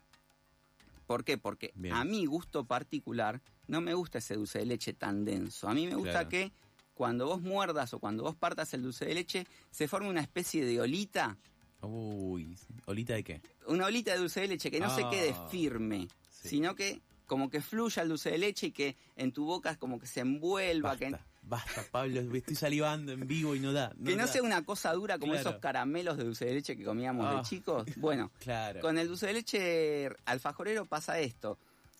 ¿Por 1.11 1.25
qué? 1.25 1.39
Porque 1.39 1.73
Bien. 1.75 1.93
a 1.93 2.05
mi 2.05 2.25
gusto 2.25 2.67
particular 2.67 3.41
no 3.67 3.81
me 3.81 3.95
gusta 3.95 4.19
ese 4.19 4.37
dulce 4.37 4.61
de 4.61 4.67
leche 4.67 4.93
tan 4.93 5.25
denso. 5.25 5.69
A 5.69 5.75
mí 5.75 5.89
me 5.89 5.97
gusta 5.97 6.13
Claro. 6.13 6.29
que 6.29 6.53
cuando 6.95 7.27
vos 7.27 7.41
muerdas 7.43 7.93
o 7.95 7.99
cuando 7.99 8.23
vos 8.23 8.37
partas 8.37 8.73
el 8.75 8.83
dulce 8.85 9.07
de 9.07 9.15
leche 9.17 9.47
se 9.73 9.89
forme 9.89 10.09
una 10.09 10.21
especie 10.21 10.65
de 10.65 10.81
olita, 10.81 11.37
Uy, 11.83 12.57
¿olita 12.87 13.15
de 13.15 13.25
qué? 13.25 13.41
una 13.67 13.87
olita 13.87 14.13
de 14.13 14.19
dulce 14.19 14.43
de 14.43 14.47
leche 14.47 14.71
que 14.71 14.79
no 14.79 14.89
se 14.95 15.03
Ah. 15.03 15.11
quede 15.11 15.35
firme, 15.51 16.07
Sí. 16.31 16.49
sino 16.51 16.77
que 16.77 17.01
como 17.31 17.49
que 17.49 17.61
fluya 17.61 18.03
el 18.03 18.09
dulce 18.09 18.33
de 18.33 18.39
leche 18.39 18.67
y 18.67 18.71
que 18.73 18.97
en 19.15 19.31
tu 19.31 19.45
boca 19.45 19.77
como 19.77 20.01
que 20.01 20.07
se 20.09 20.19
envuelva, 20.19 20.89
Basta, 20.91 21.07
que, 21.11 21.17
basta, 21.45 21.85
Pablo, 21.93 22.21
estoy 22.35 22.57
salivando 22.57 23.13
en 23.13 23.25
vivo 23.29 23.55
y 23.55 23.61
no 23.61 23.73
da. 23.73 23.91
que 24.05 24.17
no 24.17 24.27
da. 24.27 24.33
sea 24.33 24.43
una 24.43 24.65
cosa 24.65 24.93
dura 24.95 25.17
como 25.17 25.35
Claro. 25.35 25.51
esos 25.51 25.61
caramelos 25.61 26.17
de 26.17 26.25
dulce 26.25 26.47
de 26.47 26.55
leche 26.55 26.77
que 26.77 26.83
comíamos 26.83 27.25
Ah. 27.29 27.37
de 27.37 27.43
chicos. 27.43 27.87
Bueno, 27.99 28.33
Claro. 28.41 28.81
con 28.81 28.99
el 28.99 29.07
dulce 29.07 29.29
de 29.29 29.33
leche 29.35 30.11
alfajorero 30.25 30.87
pasa 30.87 31.21
esto. 31.21 31.57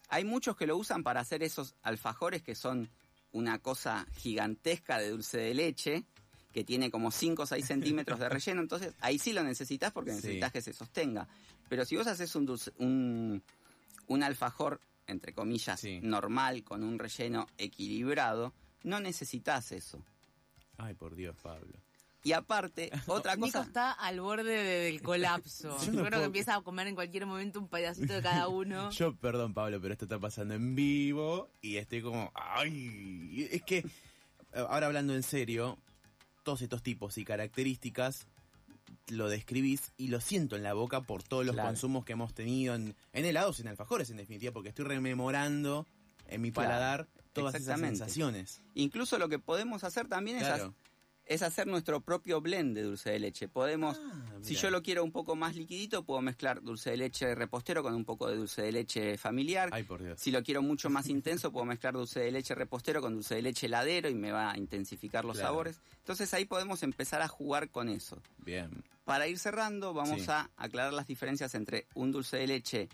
Hay 0.09 0.25
muchos 0.25 0.57
que 0.57 0.67
lo 0.67 0.77
usan 0.77 1.05
para 1.05 1.21
hacer 1.21 1.45
esos 1.45 1.77
alfajores 1.85 2.43
que 2.43 2.57
son 2.57 2.89
una 3.31 3.61
cosa 3.61 4.09
gigantesca 4.17 4.99
de 4.99 5.11
dulce 5.11 5.39
de 5.39 5.55
leche, 5.55 6.03
que 6.53 6.65
tiene 6.65 6.91
como 6.91 7.13
5 7.13 7.45
o 7.45 7.47
6 7.47 7.65
centímetros 7.65 8.19
de 8.19 8.29
relleno, 8.29 8.61
entonces 8.63 8.95
ahí 9.01 9.21
sí 9.21 9.33
lo 9.33 9.45
necesitas 9.45 9.93
porque 9.93 10.11
Sí. 10.11 10.17
necesitas 10.17 10.51
que 10.51 10.61
se 10.61 10.73
sostenga. 10.73 11.29
Pero 11.69 11.85
si 11.85 11.95
vos 11.97 12.09
haces 12.09 12.35
un, 12.35 12.49
dulce- 12.49 12.73
un, 12.79 13.41
un 14.09 14.23
alfajor, 14.25 14.81
entre 15.11 15.33
comillas, 15.35 15.81
Sí. 15.81 16.01
normal, 16.03 16.63
con 16.65 16.83
un 16.83 16.99
relleno 16.99 17.47
equilibrado, 17.59 18.53
no 18.83 19.01
necesitas 19.01 19.73
eso. 19.73 20.03
Ay, 20.79 20.95
por 20.95 21.15
Dios, 21.15 21.37
Pablo. 21.43 21.79
Y 22.23 22.33
aparte, 22.33 22.91
otra 23.07 23.35
Nico 23.37 23.47
cosa... 23.47 23.63
está 23.63 23.93
al 23.93 24.21
borde 24.21 24.45
de- 24.53 24.81
del 24.85 25.03
colapso. 25.03 25.77
Yo 25.81 25.91
creo 25.93 26.05
puedo- 26.05 26.19
que 26.21 26.25
empieza 26.25 26.55
a 26.55 26.61
comer 26.63 26.87
en 26.87 26.95
cualquier 26.95 27.27
momento 27.27 27.59
un 27.59 27.69
pedacito 27.69 28.13
de 28.15 28.23
cada 28.23 28.49
uno. 28.49 28.91
Yo, 28.93 29.15
perdón, 29.17 29.55
Pablo, 29.55 29.81
pero 29.81 29.93
esto 29.95 30.05
está 30.07 30.19
pasando 30.19 30.55
en 30.55 30.75
vivo 30.75 31.51
y 31.63 31.77
estoy 31.77 32.03
como. 32.03 32.31
¡Ay! 32.35 33.49
Es 33.51 33.63
que, 33.63 33.79
eh, 33.79 33.85
ahora 34.69 34.87
hablando 34.87 35.15
en 35.15 35.23
serio, 35.23 35.79
todos 36.43 36.61
estos 36.63 36.83
tipos 36.83 37.17
y 37.19 37.25
características 37.25 38.27
lo 39.11 39.29
describís 39.29 39.93
y 39.97 40.09
lo 40.09 40.21
siento 40.21 40.57
en 40.57 40.63
la 40.63 40.73
boca 40.75 41.01
por 41.03 41.23
todos 41.23 41.45
los 41.45 41.55
Claro. 41.55 41.69
consumos 41.69 42.05
que 42.05 42.13
hemos 42.13 42.33
tenido 42.35 42.75
en, 42.75 42.95
en 43.13 43.25
helados 43.25 43.61
en 43.61 43.69
alfajores, 43.69 44.11
en 44.11 44.17
definitiva, 44.17 44.53
porque 44.53 44.69
estoy 44.71 44.85
rememorando 44.87 45.87
en 46.29 46.41
mi 46.41 46.51
Claro, 46.53 46.69
paladar 46.69 47.09
todas 47.33 47.55
esas 47.55 47.79
sensaciones. 47.81 48.63
Incluso 48.75 49.19
lo 49.19 49.29
que 49.29 49.39
podemos 49.39 49.85
hacer 49.85 50.09
también 50.09 50.39
Claro. 50.39 50.67
es 50.67 50.90
hacer 51.43 51.67
nuestro 51.67 52.01
propio 52.01 52.41
blend 52.41 52.75
de 52.75 52.83
dulce 52.83 53.11
de 53.11 53.21
leche. 53.21 53.49
Podemos, 53.49 54.01
Ah, 54.03 54.25
si 54.43 54.55
yo 54.57 54.71
lo 54.71 54.83
quiero 54.83 55.05
un 55.05 55.13
poco 55.13 55.37
más 55.37 55.55
liquidito, 55.55 56.05
puedo 56.05 56.21
mezclar 56.21 56.61
dulce 56.63 56.91
de 56.91 56.97
leche 56.97 57.35
repostero 57.37 57.83
con 57.83 57.95
un 57.95 58.05
poco 58.05 58.29
de 58.29 58.37
dulce 58.37 58.63
de 58.63 58.73
leche 58.73 59.17
familiar. 59.17 59.71
Ay, 59.73 59.85
por 59.85 60.03
Dios. 60.03 60.19
Si 60.21 60.31
lo 60.33 60.43
quiero 60.43 60.61
mucho 60.63 60.91
más 60.91 61.09
intenso, 61.09 61.53
puedo 61.53 61.65
mezclar 61.65 61.95
dulce 61.95 62.21
de 62.21 62.33
leche 62.33 62.55
repostero 62.55 63.01
con 63.01 63.15
dulce 63.15 63.37
de 63.37 63.43
leche 63.43 63.67
heladero 63.67 64.09
y 64.09 64.15
me 64.15 64.33
va 64.33 64.51
a 64.51 64.59
intensificar 64.59 65.25
los 65.25 65.37
Claro. 65.37 65.49
sabores. 65.51 65.81
Entonces 65.99 66.35
ahí 66.35 66.45
podemos 66.45 66.83
empezar 66.83 67.23
a 67.23 67.29
jugar 67.29 67.71
con 67.71 67.89
eso. 67.89 68.21
Bien. 68.39 68.83
Para 69.05 69.27
ir 69.29 69.39
cerrando, 69.39 69.95
vamos 69.95 70.23
Sí. 70.23 70.27
a 70.31 70.51
aclarar 70.57 70.93
las 70.93 71.07
diferencias 71.07 71.55
entre 71.55 71.87
un 71.95 72.13
dulce 72.13 72.37
de 72.39 72.47
leche 72.49 72.89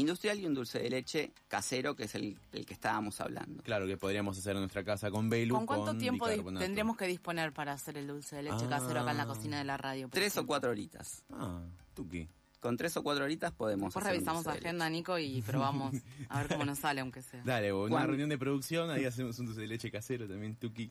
industrial 0.00 0.38
y 0.40 0.46
un 0.46 0.54
dulce 0.54 0.78
de 0.78 0.90
leche 0.90 1.32
casero, 1.48 1.94
que 1.96 2.04
es 2.04 2.14
el, 2.14 2.38
el 2.52 2.64
que 2.66 2.74
estábamos 2.74 3.20
hablando. 3.20 3.62
Claro 3.62 3.86
que 3.86 3.96
podríamos 3.96 4.38
hacer 4.38 4.52
en 4.56 4.60
nuestra 4.60 4.84
casa 4.84 5.10
con 5.10 5.28
Belu. 5.28 5.54
¿Con 5.54 5.66
cuánto 5.66 5.96
tiempo 5.96 6.26
tendríamos 6.58 6.96
que 6.96 7.06
disponer 7.06 7.52
para 7.52 7.72
hacer 7.72 7.96
el 7.98 8.06
dulce 8.06 8.36
de 8.36 8.42
leche 8.44 8.66
casero 8.68 9.00
acá 9.00 9.10
en 9.12 9.16
la 9.16 9.22
Ah. 9.24 9.26
cocina 9.26 9.58
de 9.58 9.64
la 9.64 9.76
radio? 9.76 10.08
Tres 10.12 10.36
o 10.36 10.46
cuatro 10.46 10.70
horitas. 10.70 11.24
Ah, 11.32 11.60
Tuki. 11.94 12.28
Con 12.60 12.76
tres 12.76 12.96
o 12.96 13.02
cuatro 13.02 13.24
horitas 13.24 13.52
podemos 13.52 13.88
Después 13.88 14.04
hacer 14.04 14.14
revisamos 14.14 14.42
dulce 14.44 14.58
de 14.60 14.66
agenda, 14.66 14.90
Nico, 14.90 15.18
y 15.18 15.40
probamos 15.42 15.94
a 16.28 16.38
ver 16.40 16.48
cómo 16.48 16.64
nos 16.64 16.78
sale, 16.80 17.00
aunque 17.00 17.22
sea. 17.22 17.40
Dale, 17.44 17.72
una 17.72 18.04
reunión 18.06 18.28
de 18.28 18.38
producción, 18.38 18.90
ahí 18.90 19.04
hacemos 19.04 19.38
un 19.38 19.46
dulce 19.46 19.60
de 19.60 19.66
leche 19.68 19.90
casero 19.90 20.26
también, 20.26 20.56
Tuki. 20.56 20.90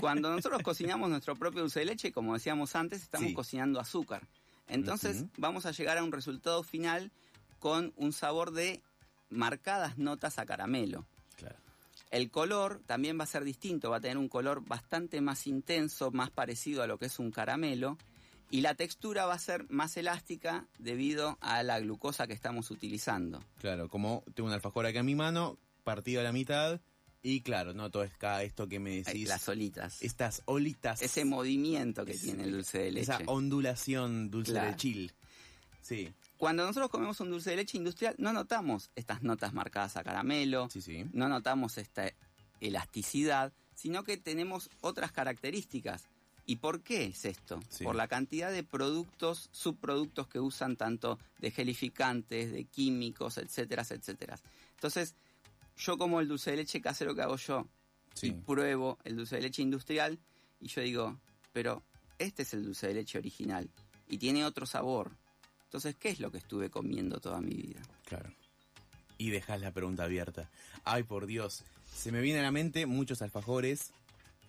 Cuando 0.00 0.28
nosotros 0.30 0.60
cocinamos 0.62 1.08
nuestro 1.08 1.34
propio 1.34 1.62
dulce 1.62 1.80
de 1.80 1.86
leche, 1.86 2.12
como 2.12 2.34
decíamos 2.34 2.76
antes, 2.76 3.02
estamos 3.02 3.28
Sí. 3.28 3.34
cocinando 3.34 3.80
azúcar. 3.80 4.26
Entonces 4.66 5.24
vamos 5.38 5.66
a 5.66 5.70
llegar 5.72 5.96
a 5.98 6.04
un 6.04 6.12
resultado 6.12 6.62
final 6.62 7.10
con 7.64 7.94
un 7.96 8.12
sabor 8.12 8.52
de 8.52 8.82
marcadas 9.30 9.96
notas 9.96 10.38
a 10.38 10.44
caramelo. 10.44 11.06
Claro. 11.34 11.56
El 12.10 12.30
color 12.30 12.82
también 12.84 13.18
va 13.18 13.24
a 13.24 13.26
ser 13.26 13.42
distinto, 13.42 13.88
va 13.88 13.96
a 13.96 14.00
tener 14.02 14.18
un 14.18 14.28
color 14.28 14.62
bastante 14.68 15.22
más 15.22 15.46
intenso, 15.46 16.10
más 16.10 16.30
parecido 16.30 16.82
a 16.82 16.86
lo 16.86 16.98
que 16.98 17.06
es 17.06 17.18
un 17.18 17.30
caramelo. 17.30 17.96
Y 18.50 18.60
la 18.60 18.74
textura 18.74 19.24
va 19.24 19.32
a 19.32 19.38
ser 19.38 19.64
más 19.70 19.96
elástica 19.96 20.66
debido 20.78 21.38
a 21.40 21.62
la 21.62 21.80
glucosa 21.80 22.26
que 22.26 22.34
estamos 22.34 22.70
utilizando. 22.70 23.42
Claro, 23.60 23.88
como 23.88 24.24
tengo 24.34 24.48
un 24.48 24.54
alfajor 24.54 24.84
acá 24.84 24.98
en 24.98 25.06
mi 25.06 25.14
mano, 25.14 25.56
partido 25.84 26.20
a 26.20 26.24
la 26.24 26.32
mitad, 26.32 26.82
y 27.22 27.40
claro, 27.40 27.72
no 27.72 27.90
todo 27.90 28.02
es 28.02 28.12
cada 28.18 28.42
esto 28.42 28.68
que 28.68 28.78
me 28.78 29.02
decís. 29.02 29.26
Las 29.26 29.48
olitas. 29.48 30.02
Estas 30.02 30.42
olitas. 30.44 31.00
Ese 31.00 31.24
movimiento 31.24 32.04
que 32.04 32.12
tiene 32.12 32.42
el 32.44 32.52
dulce 32.52 32.80
de 32.80 32.92
leche. 32.92 33.12
Esa 33.14 33.22
ondulación 33.24 34.30
dulce 34.30 34.52
Claro. 34.52 34.70
de 34.72 34.76
chill. 34.76 35.12
Sí, 35.80 36.12
Cuando 36.38 36.66
nosotros 36.66 36.90
comemos 36.90 37.20
un 37.20 37.30
dulce 37.30 37.50
de 37.50 37.56
leche 37.56 37.78
industrial, 37.78 38.14
no 38.18 38.32
notamos 38.32 38.90
estas 38.96 39.22
notas 39.22 39.52
marcadas 39.52 39.96
a 39.96 40.04
caramelo, 40.04 40.68
sí, 40.70 40.82
sí. 40.82 41.06
no 41.12 41.28
notamos 41.28 41.78
esta 41.78 42.12
elasticidad, 42.60 43.52
sino 43.74 44.04
que 44.04 44.16
tenemos 44.16 44.70
otras 44.80 45.12
características. 45.12 46.04
¿Y 46.46 46.56
por 46.56 46.82
qué 46.82 47.06
es 47.06 47.24
esto? 47.24 47.60
Sí. 47.70 47.84
Por 47.84 47.96
la 47.96 48.08
cantidad 48.08 48.52
de 48.52 48.62
productos, 48.62 49.48
subproductos 49.52 50.28
que 50.28 50.40
usan 50.40 50.76
tanto 50.76 51.18
de 51.38 51.50
gelificantes, 51.50 52.52
de 52.52 52.64
químicos, 52.64 53.38
etcétera, 53.38 53.82
etcétera. 53.88 54.38
Entonces, 54.74 55.14
yo 55.76 55.96
como 55.96 56.20
el 56.20 56.28
dulce 56.28 56.50
de 56.50 56.58
leche 56.58 56.80
casero 56.80 57.14
que 57.14 57.22
hago 57.22 57.36
yo 57.36 57.66
y 58.20 58.32
pruebo 58.32 58.98
el 59.04 59.16
dulce 59.16 59.36
de 59.36 59.42
leche 59.42 59.62
industrial 59.62 60.18
y 60.60 60.68
yo 60.68 60.82
digo, 60.82 61.18
pero 61.52 61.82
este 62.18 62.42
es 62.42 62.54
el 62.54 62.64
dulce 62.64 62.88
de 62.88 62.94
leche 62.94 63.18
original 63.18 63.70
y 64.06 64.18
tiene 64.18 64.44
otro 64.44 64.66
sabor. 64.66 65.12
Entonces, 65.74 65.96
¿qué 65.98 66.10
es 66.10 66.20
lo 66.20 66.30
que 66.30 66.38
estuve 66.38 66.70
comiendo 66.70 67.18
toda 67.18 67.40
mi 67.40 67.52
vida? 67.52 67.80
Claro. 68.04 68.30
Y 69.18 69.30
dejas 69.30 69.60
la 69.60 69.72
pregunta 69.72 70.04
abierta. 70.04 70.48
Ay, 70.84 71.02
por 71.02 71.26
Dios. 71.26 71.64
Se 71.92 72.12
me 72.12 72.20
viene 72.20 72.38
a 72.38 72.42
la 72.44 72.52
mente 72.52 72.86
muchos 72.86 73.22
alfajores 73.22 73.90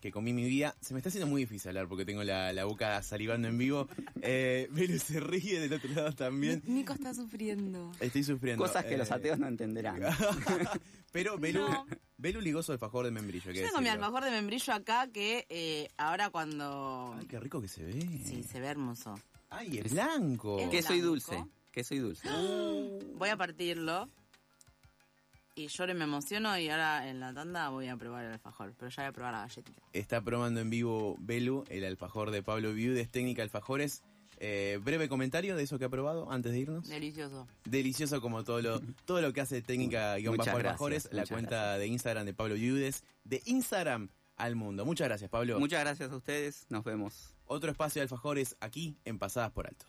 que 0.01 0.11
comí 0.11 0.33
mi 0.33 0.43
vida. 0.47 0.75
Se 0.81 0.93
me 0.93 0.99
está 0.99 1.09
haciendo 1.09 1.25
muy 1.25 1.41
difícil 1.41 1.69
hablar 1.69 1.87
porque 1.87 2.05
tengo 2.05 2.23
la, 2.23 2.53
la 2.53 2.65
boca 2.65 3.01
salivando 3.01 3.47
en 3.47 3.57
vivo. 3.57 3.87
Eh, 4.21 4.67
Belu 4.71 4.99
se 4.99 5.19
ríe 5.19 5.59
del 5.61 5.73
otro 5.73 5.89
lado 5.95 6.11
también. 6.13 6.61
Nico 6.67 6.93
está 6.93 7.11
sufriendo. 7.15 7.91
Estoy 7.99 8.23
sufriendo. 8.23 8.63
Cosas 8.63 8.85
que 8.85 8.95
los 8.95 9.09
Eh, 9.09 9.13
ateos 9.15 9.39
no 9.39 9.47
entenderán. 9.47 10.01
Pero 11.15 11.37
Belu, 11.39 11.61
No. 11.69 11.85
Belu 12.17 12.41
ligó 12.41 12.61
su 12.61 12.73
alfajor 12.73 13.05
de 13.05 13.11
membrillo. 13.11 13.51
Yo 13.53 13.63
tengo 13.65 13.79
mi 13.79 13.87
alfajor 13.87 14.25
de 14.25 14.31
membrillo 14.31 14.73
acá 14.73 15.07
que 15.07 15.45
eh, 15.47 15.87
ahora 15.95 16.29
cuando... 16.29 17.15
Ay, 17.17 17.25
qué 17.25 17.39
rico 17.39 17.61
que 17.61 17.69
se 17.69 17.85
ve. 17.85 17.93
Sí, 18.25 18.43
se 18.43 18.59
ve 18.59 18.67
hermoso. 18.67 19.15
Ay, 19.49 19.77
es 19.77 19.93
blanco. 19.93 20.59
Es 20.59 20.69
Que 20.69 20.81
soy 20.81 20.97
blanco. 20.99 21.09
dulce. 21.11 21.45
Que 21.71 21.83
soy 21.85 21.99
dulce. 21.99 22.27
Voy 23.15 23.29
a 23.29 23.37
partirlo. 23.37 24.09
Y 25.55 25.67
lloro 25.67 25.93
y 25.93 25.95
me 25.95 26.03
emociono 26.03 26.57
y 26.59 26.67
ahora 26.67 27.07
en 27.09 27.21
la 27.21 27.33
tanda 27.33 27.69
voy 27.69 27.87
a 27.87 27.95
probar 27.95 28.25
el 28.25 28.33
alfajor. 28.33 28.73
Pero 28.77 28.89
ya 28.91 29.03
voy 29.03 29.09
a 29.09 29.11
probar 29.13 29.33
la 29.35 29.39
galletita. 29.41 29.81
Está 29.93 30.19
probando 30.21 30.59
en 30.59 30.69
vivo 30.69 31.15
Belu, 31.19 31.63
el 31.69 31.85
alfajor 31.85 32.31
de 32.31 32.43
Pablo 32.43 32.73
Viudes, 32.73 33.09
técnica 33.09 33.41
alfajores. 33.41 34.03
Eh, 34.37 34.79
breve 34.83 35.07
comentario 35.09 35.55
de 35.55 35.63
eso 35.63 35.79
que 35.79 35.85
ha 35.85 35.89
probado 35.89 36.31
antes 36.31 36.51
de 36.51 36.59
irnos. 36.59 36.87
Delicioso. 36.87 37.47
Delicioso 37.65 38.21
como 38.21 38.43
todo 38.43 38.61
lo, 38.61 38.81
todo 39.05 39.21
lo 39.21 39.33
que 39.33 39.41
hace 39.41 39.61
técnica 39.61 40.15
guion 40.15 40.35
Muchas 40.35 40.47
bajo 40.47 40.57
gracias, 40.59 40.71
alfajores, 40.73 41.09
la 41.11 41.25
cuenta 41.25 41.55
gracias. 41.55 41.79
de 41.79 41.87
Instagram 41.87 42.25
de 42.25 42.33
Pablo 42.33 42.55
Viudes, 42.55 43.03
de 43.23 43.41
Instagram 43.45 44.09
al 44.37 44.55
mundo. 44.55 44.85
Muchas 44.85 45.07
gracias, 45.07 45.29
Pablo. 45.29 45.59
Muchas 45.59 45.81
gracias 45.81 46.11
a 46.11 46.15
ustedes. 46.15 46.65
Nos 46.69 46.83
vemos. 46.83 47.33
Otro 47.45 47.69
espacio 47.69 47.99
de 47.99 48.03
alfajores 48.03 48.55
aquí 48.59 48.97
en 49.05 49.19
Pasadas 49.19 49.51
por 49.51 49.67
Alto. 49.67 49.83